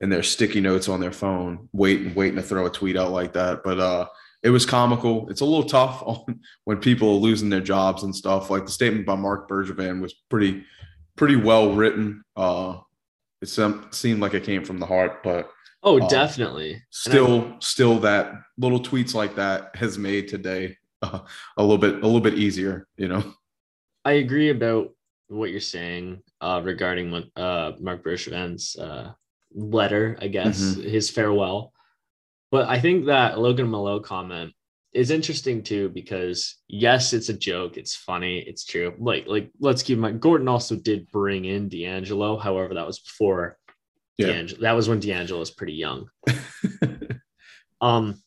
[0.00, 3.32] in their sticky notes on their phone, waiting waiting to throw a tweet out like
[3.34, 3.62] that.
[3.64, 4.06] But uh,
[4.42, 5.28] it was comical.
[5.30, 8.50] It's a little tough on when people are losing their jobs and stuff.
[8.50, 10.64] Like the statement by Marc Bergevin was pretty
[11.16, 12.24] pretty well written.
[12.36, 12.78] Uh,
[13.42, 15.50] it seemed like it came from the heart, but
[15.86, 16.72] Oh, Um, definitely.
[16.72, 21.20] And I- still still that little tweets like that has made today uh,
[21.56, 22.88] a little bit a little bit easier.
[22.96, 23.34] You know.
[24.04, 24.94] I agree about
[25.28, 29.12] what you're saying uh, regarding what, uh, Marc Bergevin's uh,
[29.54, 30.82] letter, I guess, Mm-hmm.
[30.88, 31.72] his farewell.
[32.52, 34.52] But I think that Logan Mailloux comment
[34.92, 38.94] is interesting too because yes, it's a joke, it's funny, it's true.
[38.98, 42.40] Like, like let's keep in mind, Gorton also did bring in DeAngelo.
[42.40, 43.58] However, that was before
[44.18, 44.28] Yeah.
[44.28, 44.60] DeAngelo.
[44.60, 46.08] That was when DeAngelo was pretty young.
[47.80, 48.22] Um,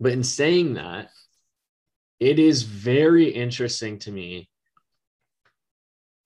[0.00, 1.10] but in saying that,
[2.20, 4.48] it is very interesting to me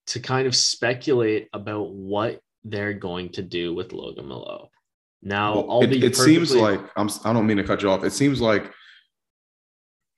[0.08, 4.68] to kind of speculate about what they're going to do with Logan Mailloux.
[5.22, 8.04] Now, Well, it, it seems like I'm, I don't mean to cut you off.
[8.04, 8.70] It seems like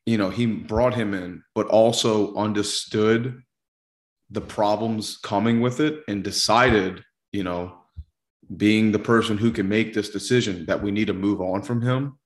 [0.05, 3.41] you know he brought him in, but also understood
[4.31, 7.79] the problems coming with it and decided, you know,
[8.57, 11.83] being the person who can make this decision that we need to move on from
[11.83, 12.19] him.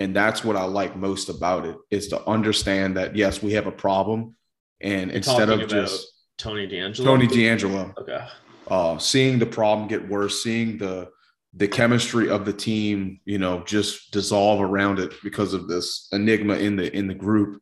[0.00, 3.66] And that's what I like most about it is to understand that yes, we have
[3.66, 4.34] a problem,
[4.80, 7.04] and You're instead of just Tony DeAngelo.
[7.04, 8.26] Tony DeAngelo, Okay.
[8.68, 11.10] uh, seeing the problem get worse, seeing the
[11.56, 16.54] the chemistry of the team, you know, just dissolve around it because of this enigma
[16.54, 17.60] in the in the group.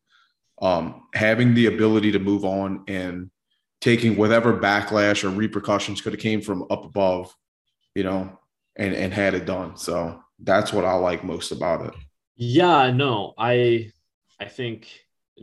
[0.62, 3.30] Um, having the ability to move on and
[3.80, 7.34] taking whatever backlash or repercussions could have came from up above,
[7.94, 8.38] you know,
[8.76, 9.76] and and had it done.
[9.76, 11.94] So that's what I like most about it.
[12.36, 13.90] Yeah, no, I
[14.40, 14.88] I think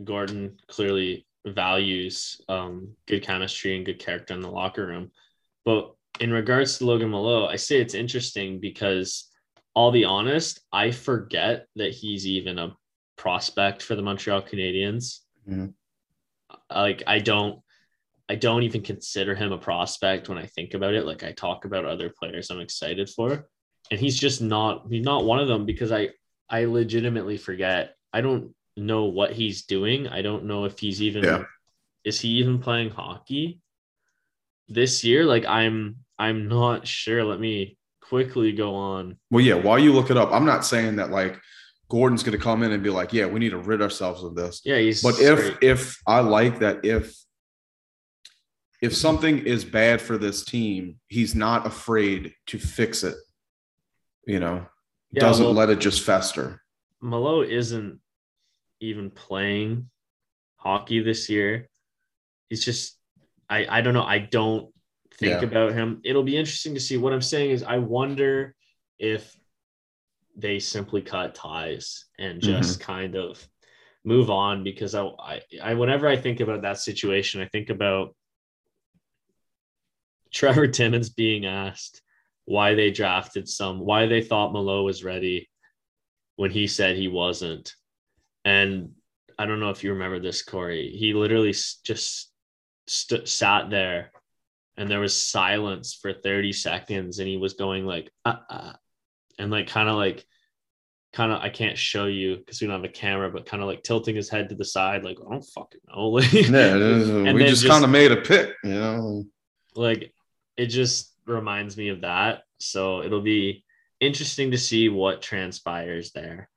[0.04, 5.10] Gorton clearly values um, good chemistry and good character in the locker room.
[5.64, 9.30] But in regards to Logan Mailloux, I say it's interesting because
[9.74, 12.76] I'll be honest, I forget that he's even a
[13.16, 15.20] prospect for the Montreal Canadiens.
[15.48, 15.66] Mm-hmm.
[16.70, 17.60] Like I don't
[18.30, 21.04] I don't even consider him a prospect when I think about it.
[21.04, 23.48] Like I talk about other players I'm excited for.
[23.90, 26.10] And he's just not he's not one of them because I
[26.48, 27.96] I legitimately forget.
[28.12, 30.06] I don't know what he's doing.
[30.06, 31.42] I don't know if he's even yeah.
[32.04, 33.58] is he even playing hockey
[34.68, 35.24] this year?
[35.24, 37.24] Like I'm I'm not sure.
[37.24, 39.16] Let me quickly go on.
[39.32, 41.40] Well, yeah, while you look it up, I'm not saying that like
[41.88, 44.36] Gorton's going to come in and be like, "Yeah, we need to rid ourselves of
[44.36, 47.12] this." Yeah, he's But if if I like that if
[48.80, 53.16] if something is bad for this team, he's not afraid to fix it.
[54.26, 54.66] You know,
[55.12, 56.62] yeah, doesn't well, let it just fester.
[57.02, 58.00] Mailloux isn't
[58.80, 59.90] even playing
[60.56, 61.68] hockey this year.
[62.48, 62.98] He's just
[63.48, 64.04] I I don't know.
[64.04, 64.72] I don't
[65.14, 65.48] think yeah.
[65.48, 66.00] about him.
[66.04, 66.96] It'll be interesting to see.
[66.96, 68.54] What I'm saying is I wonder
[68.98, 69.34] if
[70.36, 72.92] they simply cut ties and just mm-hmm.
[72.92, 73.46] kind of
[74.04, 78.14] move on because I, I I whenever I think about that situation, I think about
[80.32, 82.02] Trevor Timmins being asked
[82.44, 85.48] why they drafted some, why they thought Mailloux was ready
[86.36, 87.74] when he said he wasn't.
[88.44, 88.92] And
[89.38, 90.90] I don't know if you remember this, Corey.
[90.90, 91.52] He literally
[91.84, 92.30] just
[92.86, 94.10] st- sat there
[94.76, 98.72] and there was silence for 30 seconds and he was going like, uh, uh,
[99.38, 100.24] and like kind of like,
[101.12, 103.68] kind of, I can't show you because we don't have a camera, but kind of
[103.68, 106.08] like tilting his head to the side, like, I don't fucking know.
[106.08, 109.24] Like, yeah, we just, just kind of made a pick, you know?
[109.74, 110.12] Like,
[110.60, 112.42] it just reminds me of that.
[112.58, 113.64] So it'll be
[113.98, 116.50] interesting to see what transpires there.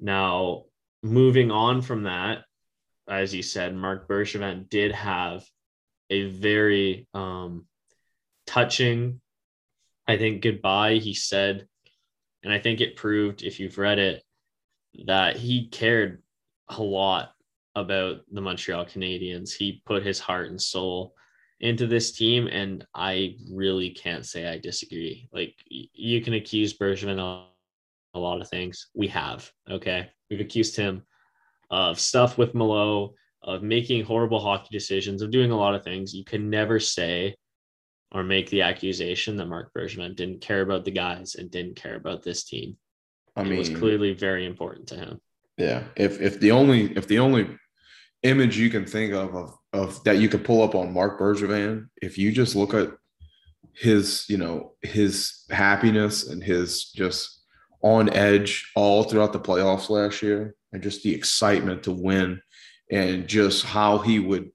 [0.00, 0.64] Now,
[1.02, 2.44] moving on from that,
[3.06, 5.44] as you said, Marc Bergevin did have
[6.08, 7.66] a very um,
[8.46, 9.20] touching,
[10.08, 10.94] I think, goodbye.
[10.94, 11.68] He said,
[12.42, 14.22] and I think it proved, if you've read it,
[15.04, 16.22] that he cared
[16.70, 17.32] a lot
[17.74, 19.52] about the Montreal Canadiens.
[19.52, 21.14] He put his heart and soul
[21.64, 25.28] into this team, and I really can't say I disagree.
[25.32, 27.46] Like you can accuse Bergevin of
[28.12, 28.88] a lot of things.
[28.94, 30.10] We have, okay.
[30.28, 31.02] We've accused him
[31.70, 36.14] of stuff with Mailloux, of making horrible hockey decisions, of doing a lot of things.
[36.14, 37.34] You can never say
[38.12, 41.96] or make the accusation that Marc Bergevin didn't care about the guys and didn't care
[41.96, 42.76] about this team.
[43.36, 45.20] I mean, it was clearly very important to him.
[45.56, 45.84] Yeah.
[45.96, 47.48] If if the only if the only
[48.22, 51.88] image you can think of of, of that you could pull up on Marc Bergevin,
[52.00, 52.90] if you just look at
[53.72, 57.42] his, you know, his happiness and his just
[57.82, 62.40] on edge all throughout the playoffs last year, and just the excitement to win,
[62.90, 64.50] and just how he would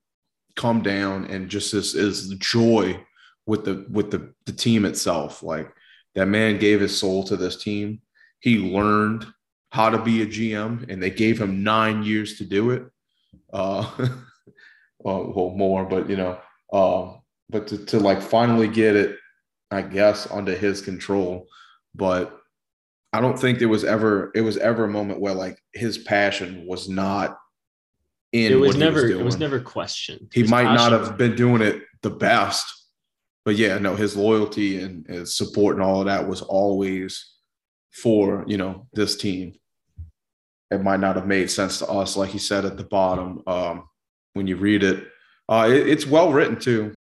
[0.56, 3.00] come down and just this is the joy
[3.46, 5.44] with the with the the team itself.
[5.44, 5.72] Like
[6.16, 8.02] that man gave his soul to this team.
[8.40, 9.28] He learned
[9.72, 12.84] how to be a GM, and they gave him nine years to do it
[13.54, 13.90] uh,
[15.00, 16.40] well, well, more, but you know,
[16.74, 19.18] um, but to, to like finally get it,
[19.72, 21.48] I guess, under his control.
[21.96, 22.38] But
[23.14, 26.66] I don't think there was ever it was ever a moment where like his passion
[26.68, 27.38] was not
[28.32, 28.52] in.
[28.52, 30.30] It was never was it was never questioned.
[30.34, 32.66] He his might not have been doing it the best,
[33.46, 37.34] but yeah, no, his loyalty and his support and all of that was always
[37.92, 39.54] for you know this team
[40.72, 43.90] it might not have made sense to us, like he said at the bottom um,
[44.40, 45.06] when you read it.
[45.50, 45.90] Uh, it.
[45.90, 46.94] It's well written too.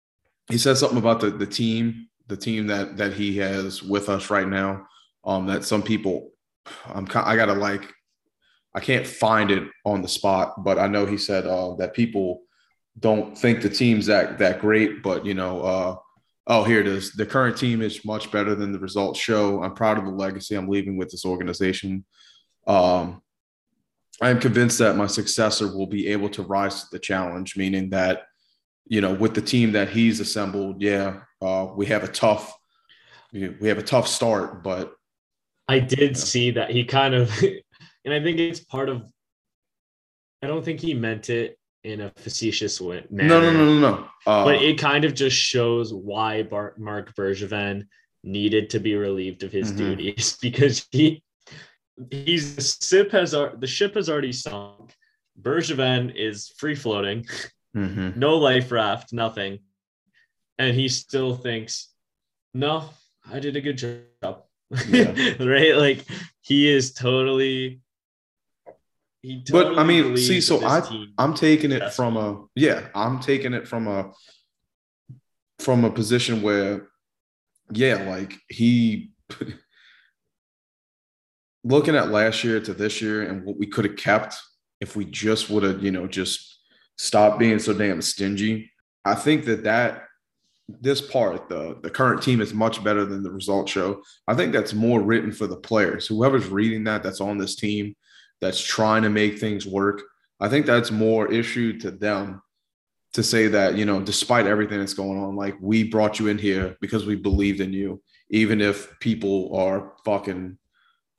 [0.49, 4.29] He says something about the the team, the team that that he has with us
[4.29, 4.85] right now.
[5.23, 6.31] Um, that some people,
[6.85, 7.93] I'm I gotta like,
[8.75, 12.41] I can't find it on the spot, but I know he said uh, that people
[12.99, 15.61] don't think the team's that that great, but you know.
[15.61, 15.95] Uh,
[16.47, 17.13] oh, here it is.
[17.13, 19.63] The current team is much better than the results show.
[19.63, 22.03] I'm proud of the legacy I'm leaving with this organization.
[22.67, 23.21] Um,
[24.21, 27.89] I am convinced that my successor will be able to rise to the challenge, meaning
[27.91, 28.23] that,
[28.85, 32.53] you know, with the team that he's assembled, yeah, uh, we have a tough,
[33.31, 34.93] we have a tough start, but
[35.67, 36.23] I did yeah.
[36.23, 37.31] see that he kind of,
[38.05, 39.03] and I think it's part of.
[40.41, 43.05] I don't think he meant it in a facetious way.
[43.09, 44.07] No, no, no, no, no.
[44.25, 47.85] Uh, but it kind of just shows why Bar- Marc Bergevin
[48.23, 49.77] needed to be relieved of his Mhm.
[49.77, 51.23] duties because he
[52.11, 54.95] he's the ship has the ship has already sunk.
[55.41, 57.25] Bergevin is free floating,
[57.75, 58.15] Mhm.
[58.15, 59.59] no life raft, nothing,
[60.57, 61.89] and he still thinks,
[62.53, 62.89] "No,
[63.25, 64.43] I did a good job."
[64.87, 65.13] Yeah.
[65.39, 65.75] right?
[65.75, 66.05] Like
[66.41, 67.81] he is totally.
[69.21, 70.81] He But, I mean, see, so I
[71.17, 74.13] I'm taking it from a yeah, I'm taking it from a
[75.59, 76.87] from a position where
[77.71, 79.11] yeah, like he
[81.63, 84.35] looking at last year to this year and what we could have kept
[84.79, 86.59] if we just would have, you know, just
[86.97, 88.71] stopped being so damn stingy.
[89.05, 90.03] I think that that
[90.67, 94.03] this part, the the current team is much better than the results show.
[94.27, 96.07] I think that's more written for the players.
[96.07, 97.95] Whoever's reading that, that's on this team,
[98.39, 100.03] that's trying to make things work.
[100.39, 102.41] I think that's more issue to them
[103.13, 106.37] to say that, you know, despite everything that's going on, like we brought you in
[106.37, 110.57] here because we believed in you, even if people are fucking,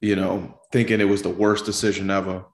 [0.00, 2.44] you know, thinking it was the worst decision ever.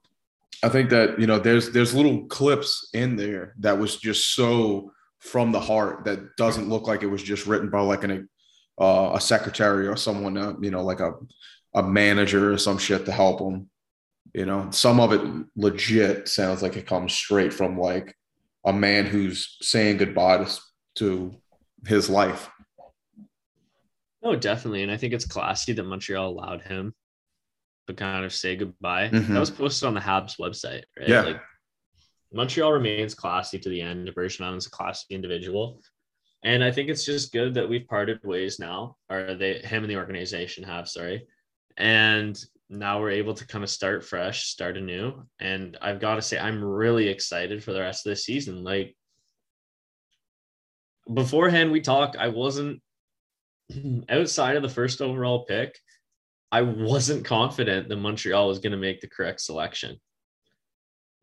[0.63, 4.91] I think that, you know, there's there's little clips in there that was just so
[5.19, 8.27] from the heart that doesn't look like it was just written by like an
[8.79, 11.13] uh, a secretary or someone, uh, you know, like a
[11.73, 13.69] a manager or some shit to help them.
[14.33, 15.21] You know, some of it
[15.55, 18.15] legit sounds like it comes straight from like
[18.65, 20.59] a man who's saying goodbye to,
[20.95, 21.35] to
[21.85, 22.49] his life.
[24.23, 24.83] Oh, definitely.
[24.83, 26.93] And I think it's classy that Montreal allowed him
[27.87, 29.09] to kind of say goodbye.
[29.09, 29.27] Mhm.
[29.27, 31.09] That was posted on the Habs website, right?
[31.09, 31.21] Yeah.
[31.21, 31.41] Like
[32.33, 34.09] Montreal remains classy to the end.
[34.15, 35.81] Bergevin is a classy individual.
[36.43, 39.91] And I think it's just good that we've parted ways now, or they him and
[39.91, 41.25] the organization have, sorry.
[41.77, 42.37] And
[42.69, 45.25] now we're able to kind of start fresh, start anew.
[45.39, 48.63] And I've got to say, I'm really excited for the rest of the season.
[48.63, 48.95] Like
[51.11, 52.81] beforehand, we talked, I wasn't
[54.09, 55.79] outside of the first overall pick,
[56.51, 59.97] I wasn't confident that Montreal was going to make the correct selection.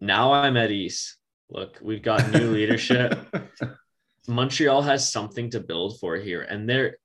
[0.01, 1.17] Now I'm at ease.
[1.49, 3.19] Look, we've got new leadership.
[4.29, 6.43] Montreal has something to build for here.
[6.43, 6.99] And there,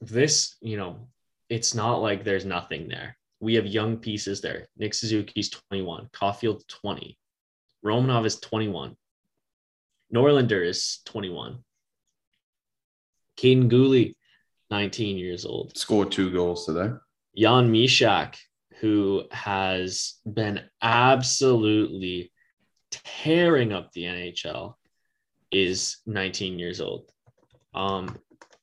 [0.00, 1.08] this, you know,
[1.48, 3.16] it's not like there's nothing there.
[3.40, 4.66] We have young pieces there.
[4.76, 7.18] Nick Suzuki's 21, Caufield 20,
[7.84, 8.96] Romanov is 21,
[10.14, 11.58] Norlinder is 21,
[13.36, 14.14] Kaiden Guhle,
[14.70, 15.76] 19 years old.
[15.76, 16.94] Scored two goals today.
[17.36, 18.36] Jan Mysak,
[18.80, 22.32] who has been absolutely
[22.90, 24.74] tearing up the NHL,
[25.50, 27.10] is 19 years old.
[27.74, 28.16] Um,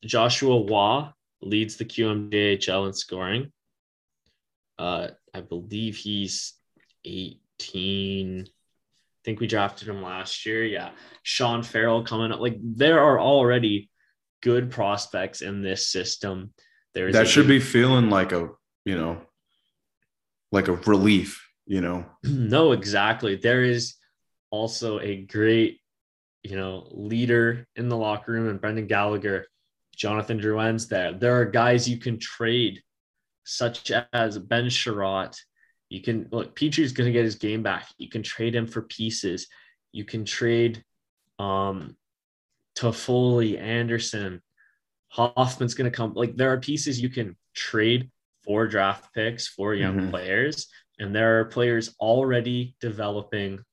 [0.04, 1.08] Joshua Roy
[1.42, 3.52] leads the QMJHL in scoring.
[4.78, 6.54] Uh, I believe he's
[7.04, 8.44] 18.
[8.44, 10.64] I think we drafted him last year.
[10.64, 10.90] Yeah.
[11.22, 12.40] Sean Farrell coming up.
[12.40, 13.90] Like there are already
[14.42, 16.52] good prospects in this system.
[16.94, 18.50] There's that should be feeling like a,
[18.84, 19.20] you know,
[20.50, 22.04] like a relief, you know.
[22.24, 23.36] no, exactly.
[23.36, 23.94] There is
[24.50, 25.80] also a great,
[26.42, 29.46] you know, leader in the locker room, and Brendan Gallagher,
[29.96, 31.12] Jonathan Drouin's there.
[31.12, 32.82] There are guys you can trade,
[33.44, 35.36] such as Ben Chiarot.
[35.88, 37.88] You can look, Petry's going to get his game back.
[37.98, 39.46] You can trade him for pieces.
[39.92, 40.82] You can trade
[41.38, 41.96] um
[42.76, 44.42] Toffoli, Anderson,
[45.08, 46.14] Hoffman's going to come.
[46.14, 48.10] Like there are pieces you can trade
[48.44, 50.10] for draft picks for young Mhm.
[50.10, 50.68] players,
[50.98, 53.64] and there are players already developing,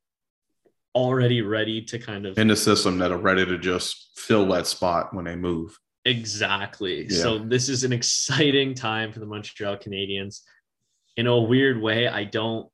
[0.95, 4.67] already ready to kind of In the system that are ready to just fill that
[4.67, 5.77] spot when they move.
[6.05, 7.03] exactly.
[7.03, 7.17] Yeah.
[7.17, 10.41] So this is an exciting time for the Montreal Canadiens.
[11.17, 12.71] In a weird way, I don't.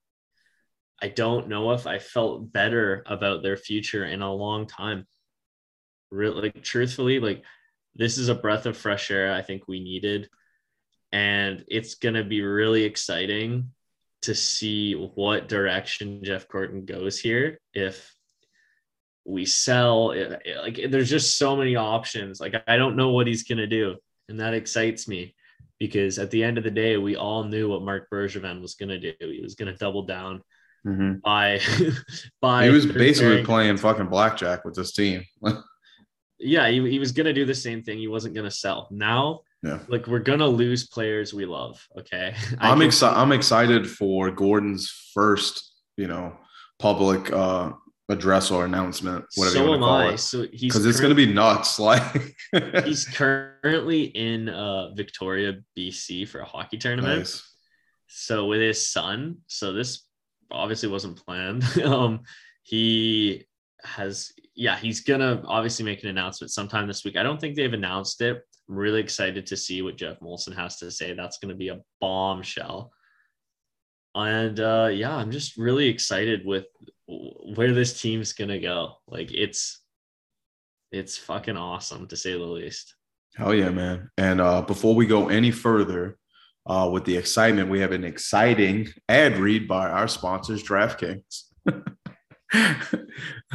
[1.02, 5.06] I don't know if I felt better about their future in a long time.
[6.10, 7.44] Really, like truthfully, like
[7.96, 10.30] this is a breath of fresh air I think we needed.
[11.16, 13.72] And it's going to be really exciting
[14.24, 17.58] to see what direction Jeff Gorton goes here.
[17.74, 18.14] If
[19.24, 22.42] we sell, it, it- like there's just so many options.
[22.42, 23.96] Like I don't know what he's going to do.
[24.28, 25.36] And that excites me
[25.80, 28.90] because at the end of the day, we all knew what Marc Bergevin was going
[28.90, 29.14] to do.
[29.20, 30.42] He was going to double down
[30.86, 31.22] Mhm.
[31.22, 31.60] by,
[32.42, 35.24] by He was basically playing fucking blackjack with this team.
[36.40, 37.98] yeah, he, he was gonna do the same thing.
[37.98, 38.88] He wasn't gonna sell.
[38.92, 39.80] Now, Yeah.
[39.88, 41.82] like we're gonna lose players we love.
[41.98, 43.18] Okay, I'm excited.
[43.18, 46.38] I'm excited for Gorton's first, you know,
[46.80, 47.72] public uh,
[48.10, 50.14] address or announcement, whatever you So want am call I.
[50.14, 51.80] it, So he's because it's to be nuts.
[51.86, 52.36] Like,
[52.86, 57.20] he's currently in uh Victoria, BC for a hockey tournament.
[57.20, 57.42] nice.
[58.08, 60.04] So with his son, so this
[60.52, 61.64] obviously wasn't planned.
[61.84, 62.22] um,
[62.64, 63.46] he
[63.84, 67.18] has yeah, he's gonna obviously make an announcement sometime this week.
[67.18, 68.42] I don't think they've announced it.
[68.68, 71.14] I'm really excited to see what Geoff Molson has to say.
[71.14, 72.92] That's gonna be a bombshell.
[74.16, 76.66] And uh, yeah, I'm just really excited with
[77.08, 78.96] where this team's gonna go.
[79.08, 79.82] Like it's
[80.92, 82.96] it's fucking awesome to say the least.
[83.36, 84.10] Hell yeah, man.
[84.18, 86.18] And uh, before we go any further
[86.66, 91.44] uh, with the excitement, we have an exciting ad read by our sponsors, DraftKings.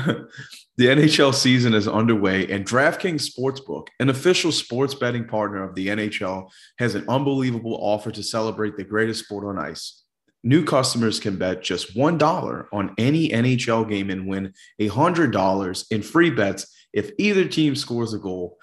[0.76, 5.88] the NHL season is underway, and DraftKings Sportsbook, an official sports betting partner of the
[5.88, 10.04] NHL, has an unbelievable offer to celebrate the greatest sport on ice.
[10.42, 16.30] New customers can bet just $1 on any NHL game and win $100 in free
[16.30, 18.58] bets if either team scores a goal.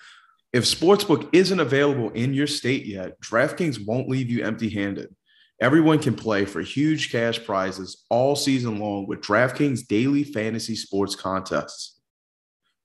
[0.53, 5.13] If Sportsbook isn't available in your state yet, DraftKings won't leave you empty handed.
[5.59, 11.15] Everyone can play for huge cash prizes all season long with DraftKings daily fantasy sports
[11.15, 11.99] contests.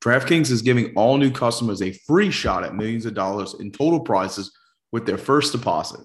[0.03, 4.01] DraftKings is giving all new customers a free shot at millions of dollars in total
[4.01, 4.57] prizes
[4.91, 6.01] with their first deposit.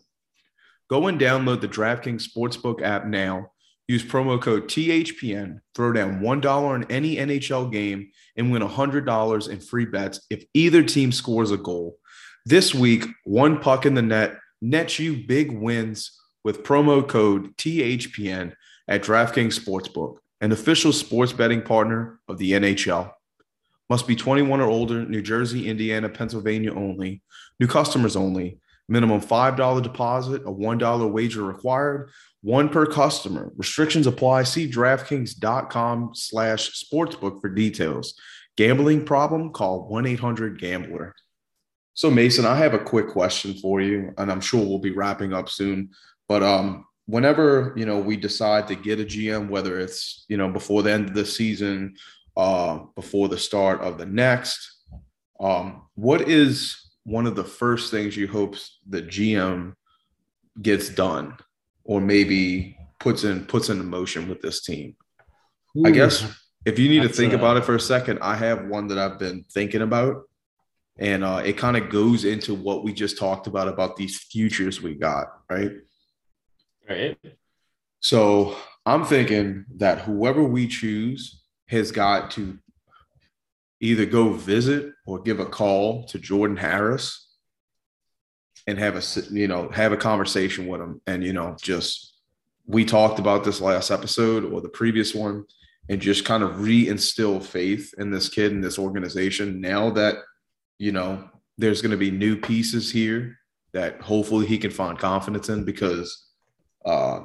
[0.90, 3.52] Go and download the DraftKings Sportsbook app now.
[3.88, 9.60] Use promo code THPN, throw down $1 on any NHL game, and win $100 in
[9.62, 11.98] free bets if either team scores a goal.
[12.46, 16.17] This week, one puck in the net nets you big wins
[16.48, 18.54] with promo code THPN
[18.88, 23.12] at DraftKings Sportsbook, an official sports betting partner of the NHL.
[23.90, 27.22] Must be 21 or older, New Jersey, Indiana, Pennsylvania only.
[27.60, 28.62] New customers only.
[28.88, 33.52] Minimum $5 deposit, a $1 wager required, one per customer.
[33.58, 34.44] Restrictions apply.
[34.44, 38.14] See DraftKings.com slash sportsbook for details.
[38.56, 39.52] Gambling problem?
[39.52, 41.14] Call 1-800-GAMBLER.
[41.94, 45.34] So Mason, I have a quick question for you, and I'm sure we'll be wrapping
[45.34, 45.90] up soon.
[46.28, 50.50] But um, whenever you know we decide to get a GM, whether it's you know
[50.50, 51.96] before the end of the season,
[52.36, 54.84] uh, before the start of the next,
[55.40, 58.56] um, what is one of the first things you hope
[58.88, 59.74] the GM
[60.62, 61.38] gets done,
[61.84, 64.96] or maybe puts in puts into motion with this team?
[65.78, 66.26] Ooh, I guess
[66.66, 68.98] if you need to think a, about it for a second, I have one that
[68.98, 70.24] I've been thinking about,
[71.00, 74.82] and uh, it kind of goes into what we just talked about about these futures
[74.82, 75.72] we got, right?
[76.90, 77.18] Right.
[78.00, 82.58] So I'm thinking that whoever we choose has got to
[83.82, 87.28] either go visit or give a call to Jordan Harris
[88.66, 92.14] and have a you know have a conversation with him and you know just
[92.66, 95.46] we talked about this last episode or the previous one
[95.90, 100.16] and just kind of reinstill faith in this kid and this organization now that
[100.78, 103.38] you know there's going to be new pieces here
[103.74, 106.27] that hopefully he can find confidence in because
[106.88, 107.20] uh,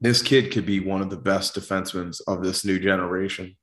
[0.00, 3.56] this kid could be one of the best defensemen of this new generation.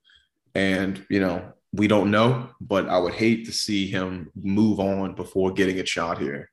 [0.54, 5.16] And, you know, we don't know, but I would hate to see him move on
[5.16, 6.52] before getting a shot here.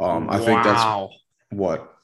[0.00, 0.46] Um, I wow.
[0.46, 1.14] think that's
[1.50, 1.94] what.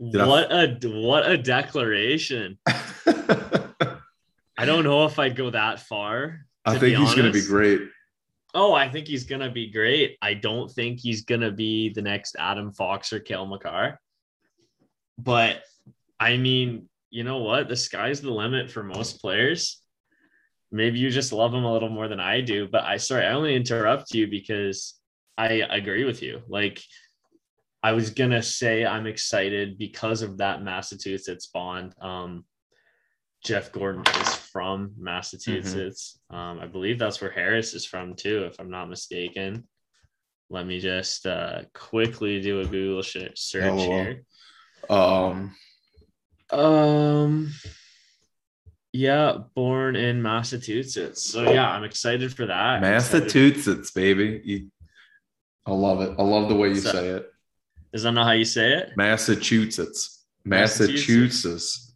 [0.00, 0.62] Did what I...
[0.62, 2.58] a what a declaration!
[2.66, 6.46] I don't know if I'd go that far.
[6.64, 7.82] I think he's going to be great.
[8.54, 10.16] Oh, I think he's going to be great.
[10.22, 13.98] I don't think he's going to be the next Adam Fox or Cale Makar.
[15.18, 15.62] But
[16.18, 17.68] I mean, you know what?
[17.68, 19.80] The sky's the limit for most players.
[20.72, 22.66] Maybe you just love them a little more than I do.
[22.66, 24.94] But I sorry, I only interrupt you because
[25.38, 26.42] I agree with you.
[26.48, 26.80] Like
[27.82, 31.94] I was gonna say I'm excited because of that Massachusetts bond.
[32.00, 32.44] Um,
[33.44, 36.18] Jeff Gorton is from Massachusetts.
[36.32, 36.36] Mm-hmm.
[36.36, 39.68] Um, I believe that's where Harris is from too, if I'm not mistaken.
[40.48, 44.22] Let me just uh, quickly do a Google search oh, here.
[44.90, 45.54] Um,
[46.50, 47.52] um,
[48.92, 51.22] yeah, born in Massachusetts.
[51.24, 52.80] So yeah, I'm excited for that.
[52.80, 54.40] Massachusetts, baby.
[54.44, 54.70] You,
[55.66, 56.14] I love it.
[56.18, 57.32] I love the way you so, say it.
[57.92, 58.92] Is that not how you say it?
[58.96, 60.24] Massachusetts.
[60.44, 61.94] Massachusetts.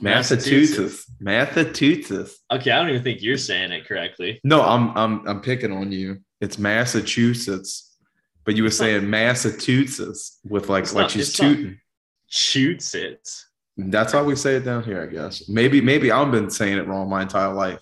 [0.00, 1.10] Massachusetts.
[1.20, 2.38] Massachusetts.
[2.52, 4.40] Okay, I don't even think you're saying it correctly.
[4.44, 6.20] No, I'm I'm I'm picking on you.
[6.40, 7.96] It's Massachusetts,
[8.44, 11.80] but you were saying Massachusetts with like like she's tooting
[12.28, 13.28] shoots it.
[13.76, 15.48] That's how we say it down here, I guess.
[15.48, 17.80] Maybe, maybe I've been saying it wrong my entire life,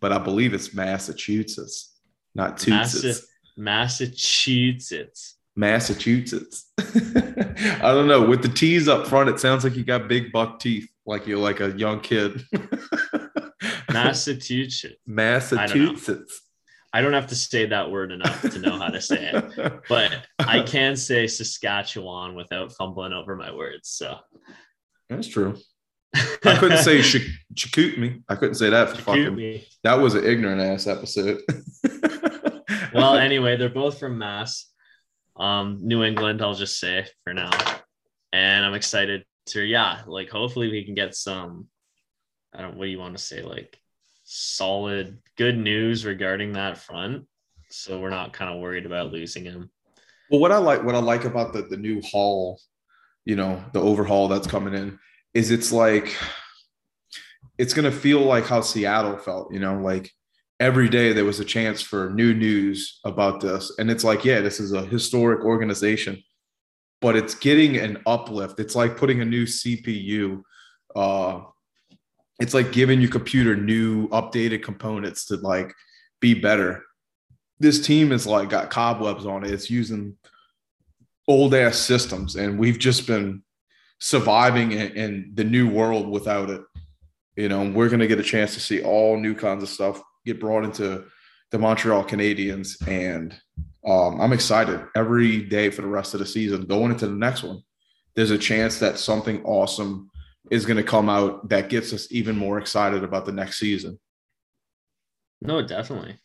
[0.00, 1.98] but I believe it's Massachusetts,
[2.34, 3.26] not Toots.
[3.56, 5.36] Massachusetts.
[5.56, 6.72] Massachusetts.
[6.78, 8.26] I don't know.
[8.26, 11.38] With the T's up front, it sounds like you got big buck teeth, like you're
[11.38, 12.44] like a young kid.
[13.92, 14.96] Massachusetts.
[15.06, 16.40] Massachusetts.
[16.94, 20.26] I don't have to say that word enough to know how to say it, but
[20.38, 23.88] I can say Saskatchewan without fumbling over my words.
[23.90, 24.16] So
[25.10, 25.56] that's true.
[26.14, 28.22] I couldn't say sh- Chakutmi.
[28.28, 29.34] I couldn't say that for fucking.
[29.34, 29.66] me.
[29.82, 31.42] That was an ignorant ass episode.
[32.94, 34.66] Well, anyway, they're both from Mass.
[35.36, 37.50] Um, New England, I'll just say for now.
[38.32, 41.66] And I'm excited to, yeah, like hopefully we can get some,
[42.54, 43.42] I don't, what do you want to say?
[43.42, 43.76] Like
[44.24, 47.26] solid, good news regarding that front.
[47.70, 49.70] So we're not kind of worried about losing him.
[50.30, 52.60] Well, what I like, what I like about the the new hall,
[53.24, 54.98] you know, the overhaul that's coming in,
[55.34, 56.16] is it's like
[57.58, 60.10] it's gonna feel like how Seattle felt, you know, like
[60.58, 64.40] every day there was a chance for new news about this, and it's like, yeah,
[64.40, 66.22] this is a historic organization,
[67.00, 68.58] but it's getting an uplift.
[68.60, 70.42] It's like putting a new CPU.
[70.96, 71.40] Uh,
[72.40, 75.72] it's like giving your computer new updated components to like
[76.20, 76.82] be better
[77.60, 79.50] this team is like got cobwebs on it.
[79.50, 80.16] It's using
[81.28, 83.42] old ass systems, and we've just been
[84.00, 86.62] surviving in, in the new world without it.
[87.36, 90.40] You know, we're gonna get a chance to see all new kinds of stuff get
[90.40, 91.04] brought into
[91.50, 93.34] the Montreal Canadiens, and
[93.86, 96.66] um, I'm excited every day for the rest of the season.
[96.66, 97.62] Going into the next one,
[98.14, 100.10] there's a chance that something awesome
[100.50, 103.98] is going to come out that gets us even more excited about the next season.
[105.40, 106.18] No, definitely.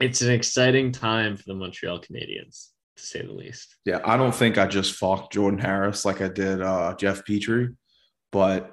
[0.00, 3.76] It's an exciting time for the Montreal Canadiens, to say the least.
[3.84, 7.74] Yeah, I don't think I just fucked Jordan Harris like I did uh, Jeff Petry,
[8.32, 8.70] but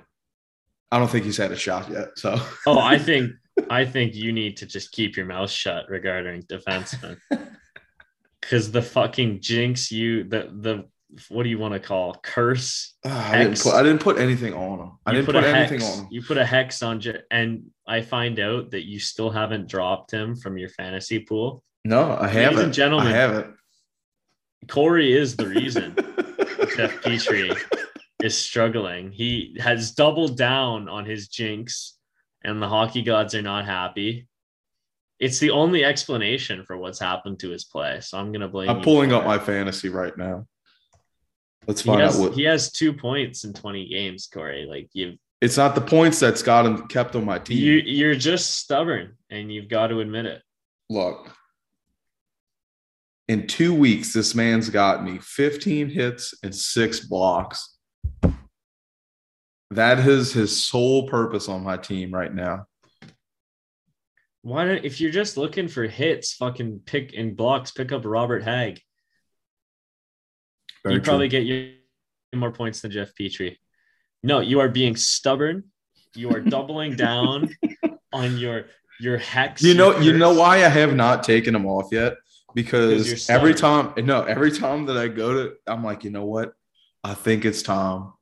[0.91, 2.09] I don't think he's had a shot yet.
[2.17, 2.35] So,
[2.67, 3.31] Oh, I think
[3.69, 7.17] I think you need to just keep your mouth shut regarding defensemen.
[8.41, 10.85] Cause the fucking jinx you the the
[11.29, 12.93] what do you want to call curse?
[13.05, 14.91] Ah, I didn't put I didn't put anything on him.
[15.05, 16.07] I You didn't put put, anything hex- on him.
[16.11, 20.11] You put a hex on J- and I find out that you still haven't dropped
[20.11, 21.63] him from your fantasy pool.
[21.85, 22.65] No, I haven't.
[22.65, 23.55] and gentlemen, I haven't.
[24.69, 25.93] Corey is the reason
[26.77, 27.57] Jeff Petry
[28.21, 29.11] is struggling.
[29.11, 31.97] He has doubled down on his jinx,
[32.43, 34.27] and the hockey gods are not happy.
[35.19, 37.99] It's the only explanation for what's happened to his play.
[38.01, 38.69] So I'm gonna blame.
[38.69, 39.27] I'm pulling up it.
[39.27, 40.47] my fantasy right now.
[41.67, 42.33] Let's He find has, out what.
[42.33, 44.65] he has two points in 20 games, Corey.
[44.65, 47.57] Like you, It's not the points that's got him kept on my team.
[47.57, 50.41] you, you're just stubborn, and you've got to admit it.
[50.89, 51.31] Look,
[53.27, 57.77] in two weeks, this man's got me 15 hits and six blocks.
[59.71, 62.65] That is his sole purpose on my team right now.
[64.43, 68.43] Why don't if you're just looking for hits, fucking pick and blocks, pick up Robert
[68.43, 68.81] Hagg.
[70.83, 71.11] Very you true.
[71.11, 71.75] probably get you
[72.33, 73.57] more points than Jeff Petry.
[74.21, 75.65] No, you are being stubborn.
[76.15, 77.49] You are doubling down
[78.13, 78.65] on your
[78.99, 79.61] your hex.
[79.61, 82.15] You know, your you know why I have not taken them off yet?
[82.53, 86.25] Because Because every time, no, every time that I go to, I'm like, you know
[86.25, 86.53] what?
[87.03, 88.13] I think it's Tom.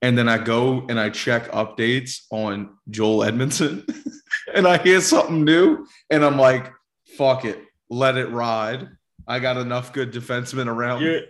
[0.00, 3.88] And then I go and I check updates on Joel Edmundson
[4.54, 6.72] and I hear something new and I'm like,
[7.16, 8.88] fuck it, let it ride.
[9.26, 11.02] I got enough good defensemen around.
[11.02, 11.20] You're,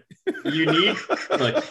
[0.44, 0.96] you need
[1.38, 1.64] look,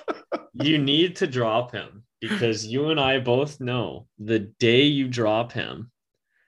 [0.54, 5.52] you need to drop him because you and I both know the day you drop
[5.52, 5.92] him,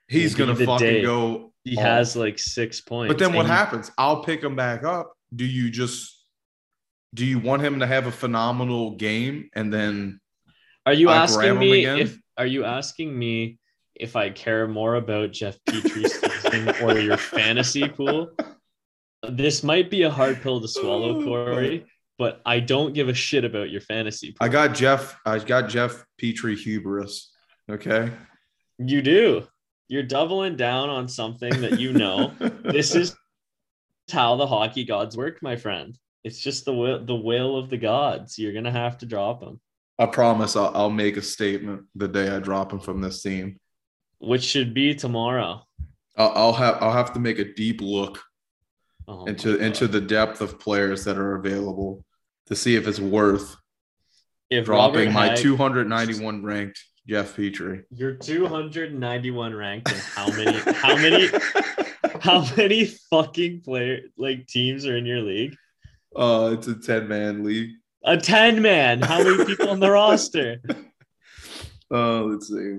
[0.08, 1.52] He's gonna fucking go.
[1.64, 1.82] he off.
[1.82, 3.12] has like six points.
[3.12, 3.90] But then what happens?
[3.98, 5.12] I'll pick him back up.
[5.34, 6.24] Do you just
[7.14, 10.20] do you want him to have a phenomenal game and then
[10.86, 11.98] Are you I asking me again?
[11.98, 13.58] if are you asking me
[13.94, 18.30] if I care more about Jeff Petry's season or your fantasy pool?
[19.30, 21.86] This might be a hard pill to swallow, oh, Corey,
[22.18, 24.38] but I don't give a shit about your fantasy pool.
[24.40, 25.16] I got Jeff.
[25.26, 27.32] I got Jeff Petry hubris.
[27.70, 28.10] Okay.
[28.78, 29.46] you do.
[29.88, 32.32] You're doubling down on something that you know.
[32.38, 33.14] this is
[34.10, 35.96] how the hockey gods work, my friend.
[36.24, 38.38] It's just the will the will of the gods.
[38.38, 39.60] You're gonna have to drop them,
[39.98, 40.56] I promise.
[40.56, 43.58] I'll, I'll make a statement the day I drop him from this team.
[44.18, 45.62] which should be tomorrow.
[46.16, 48.22] I'll, I'll have I'll have to make a deep look
[49.06, 52.04] Oh into into the depth of players that are available
[52.46, 53.56] to see if it's worth
[54.50, 57.82] if dropping Robert my Hag- 291 ranked Jeff Petry.
[57.90, 61.28] You're 291 ranked in how many how many
[62.20, 65.54] how many fucking player like teams are in your league?
[66.16, 67.72] Uh, it's a 10 man league.
[68.04, 69.02] A 10 man.
[69.02, 70.62] How many people on the roster?
[71.92, 72.78] Uh, let's see.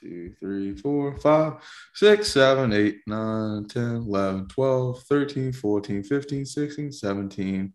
[0.00, 1.54] Two, three, four, five,
[1.94, 7.72] six, seven, eight, nine, 10, 11, 12, 13, 14, 15, 16, 17,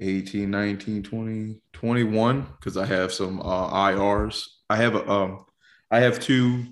[0.00, 2.46] 18, 19, 20, 21.
[2.58, 4.46] Because I have some uh, IRs.
[4.70, 5.44] I have a, um,
[5.90, 6.64] I have two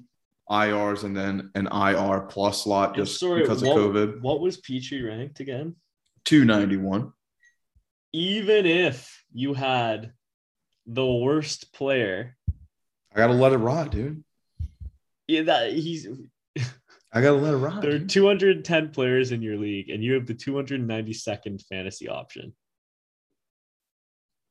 [0.51, 4.21] IRs and then an IR plus slot just sorry, because of what, COVID.
[4.23, 5.77] What was Petry ranked again?
[6.25, 7.13] 291.
[8.13, 10.13] Even if you had
[10.87, 12.37] the worst player
[13.15, 14.25] I gotta let it ride, dude.
[15.27, 16.07] Yeah, that he's
[17.13, 17.81] I gotta let it ride.
[17.81, 22.53] there are 210 players in your league, and you have the 292nd fantasy option.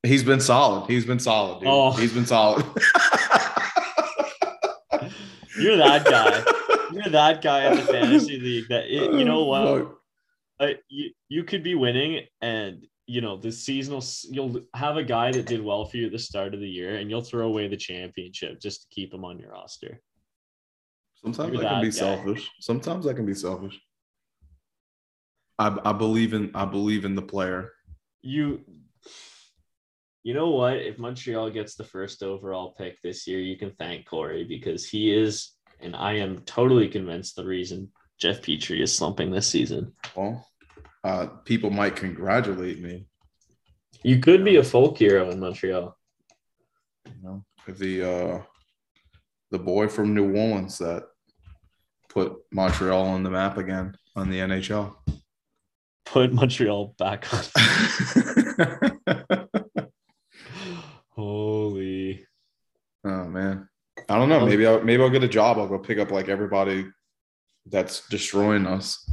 [0.04, 0.90] He's been solid.
[0.90, 1.68] He's been solid, dude.
[1.70, 1.92] Oh.
[1.92, 2.66] He's been solid.
[5.58, 6.44] You're that guy.
[6.94, 9.66] You're that guy in the fantasy league that it, you know what?
[9.66, 9.98] Fuck.
[10.60, 14.04] Uh, you you could be winning, and you know the seasonal.
[14.30, 16.96] You'll have a guy that did well for you at the start of the year,
[16.98, 20.00] and you'll throw away the championship just to keep him on your roster.
[21.24, 21.98] Sometimes You're I can be guy.
[21.98, 22.52] selfish.
[22.60, 23.80] Sometimes I can be selfish.
[25.58, 27.72] I, I believe in I believe in the player.
[28.22, 28.62] You,
[30.24, 30.78] you know what?
[30.78, 35.14] If Montreal gets the first overall pick this year, you can thank Corey because he
[35.14, 39.94] is, and I am totally convinced the reason Jeff Petry is slumping this season.
[40.16, 40.46] Well,
[41.04, 43.06] uh, people might congratulate me.
[44.04, 45.98] You could be a folk hero in Montreal.
[47.06, 48.42] You know, the uh,
[49.52, 51.04] the boy from New Orleans that
[52.14, 54.96] put Montreal on the map again on the NHL.
[56.06, 57.44] Put Montreal back on.
[61.10, 62.26] Holy.
[63.06, 63.68] oh man,
[64.10, 64.46] I don't know.
[64.46, 65.58] Maybe I'll maybe I'll get a job.
[65.58, 66.86] I'll go pick up like everybody
[67.68, 69.10] that's destroying us.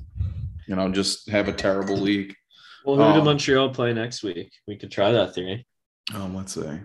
[0.66, 2.34] You know, just have a terrible league.
[2.84, 4.52] Well, who Um, Montreal play next week?
[4.66, 5.66] We could try that theory.
[6.14, 6.80] Um, let's see.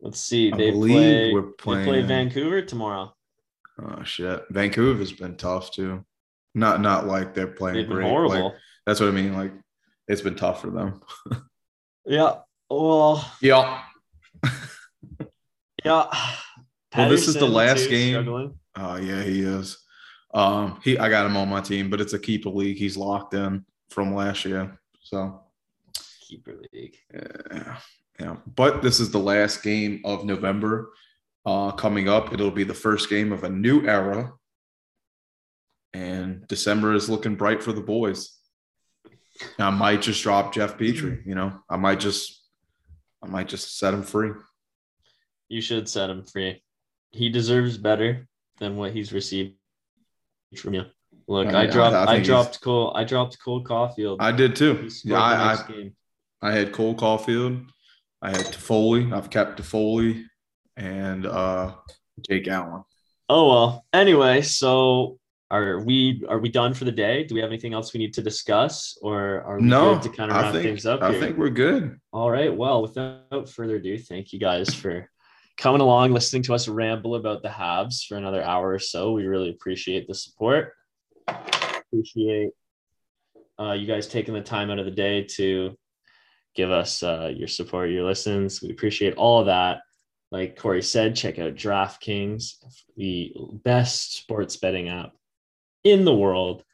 [0.00, 0.50] Let's see.
[0.50, 1.32] They play.
[1.32, 1.84] we're They playing.
[1.86, 3.14] play Vancouver tomorrow.
[3.84, 6.04] Oh shit, Vancouver's been tough too.
[6.54, 8.06] Not not like they're playing They've great.
[8.08, 8.44] horrible.
[8.46, 8.54] Like,
[8.86, 9.34] that's what I mean.
[9.34, 9.52] Like
[10.08, 11.00] it's been tough for them.
[12.06, 12.36] yeah.
[12.70, 13.30] Well.
[13.40, 13.82] Yeah.
[15.84, 16.06] Yeah.
[16.96, 18.14] Well, this is the last too, game.
[18.14, 18.54] struggling.
[18.76, 19.78] Oh yeah, he is.
[20.32, 22.76] Um, he I got him on my team, but it's a keeper league.
[22.76, 24.78] He's locked in from last year.
[25.00, 25.40] So
[26.20, 26.96] Keeper league.
[27.12, 27.76] yeah,
[28.20, 28.36] yeah.
[28.54, 30.92] But this is the last game of November.
[31.44, 34.32] Uh, coming up, it'll be the first game of a new era,
[35.92, 38.38] and December is looking bright for the boys.
[39.58, 41.24] I might just drop Jeff Petry.
[41.26, 42.42] You know, I might just,
[43.22, 44.30] I might just set him free.
[45.48, 46.62] You should set him free.
[47.10, 48.26] He deserves better
[48.58, 49.54] than what he's received
[50.56, 50.84] from you.
[51.28, 51.94] Look, I I, mean, I- dropped.
[51.94, 52.92] I I, he's- dropped Cole.
[52.94, 54.16] I dropped Cole Caufield.
[54.20, 54.88] I did too.
[55.04, 55.92] Yeah, I, I.
[56.40, 57.66] I had Cole Caufield.
[58.20, 59.12] I had Toffoli.
[59.12, 60.24] I've kept Toffoli
[60.76, 61.74] and uh,
[62.28, 62.84] Jake Allen.
[63.28, 63.86] Oh well.
[63.92, 65.18] Anyway, so
[65.50, 67.24] are we are we done for the day?
[67.24, 70.08] Do we have anything else we need to discuss, or are we No, good to
[70.16, 71.20] kind of wrap think things up I here?
[71.20, 71.98] think we're good.
[72.12, 72.54] All right.
[72.54, 75.08] Well, without further ado, thank you guys for
[75.58, 79.12] coming along, listening to us ramble about the Habs for another hour or so.
[79.12, 80.72] We really appreciate the support.
[81.28, 82.50] Appreciate
[83.60, 85.76] uh, you guys taking the time out of the day to
[86.54, 88.62] give us uh, your support, your listens.
[88.62, 89.80] We appreciate all of that.
[90.32, 92.54] Like Corey said, check out DraftKings,
[92.96, 95.12] the best sports betting app
[95.84, 96.64] in the world.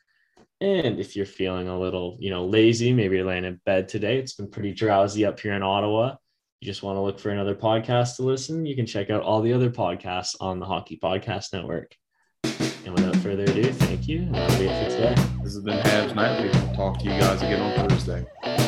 [0.60, 4.18] And if you're feeling a little, you know, lazy, maybe you're laying in bed today,
[4.18, 6.14] it's been pretty drowsy up here in Ottawa.
[6.60, 9.42] You just want to look for another podcast to listen, you can check out all
[9.42, 11.96] the other podcasts on the Hockey Podcast Network.
[12.44, 14.20] And without further ado, thank you.
[14.20, 15.14] And that'll be it for today.
[15.42, 16.48] This has been Habs Nightly.
[16.48, 18.67] We'll talk to you guys again on Thursday.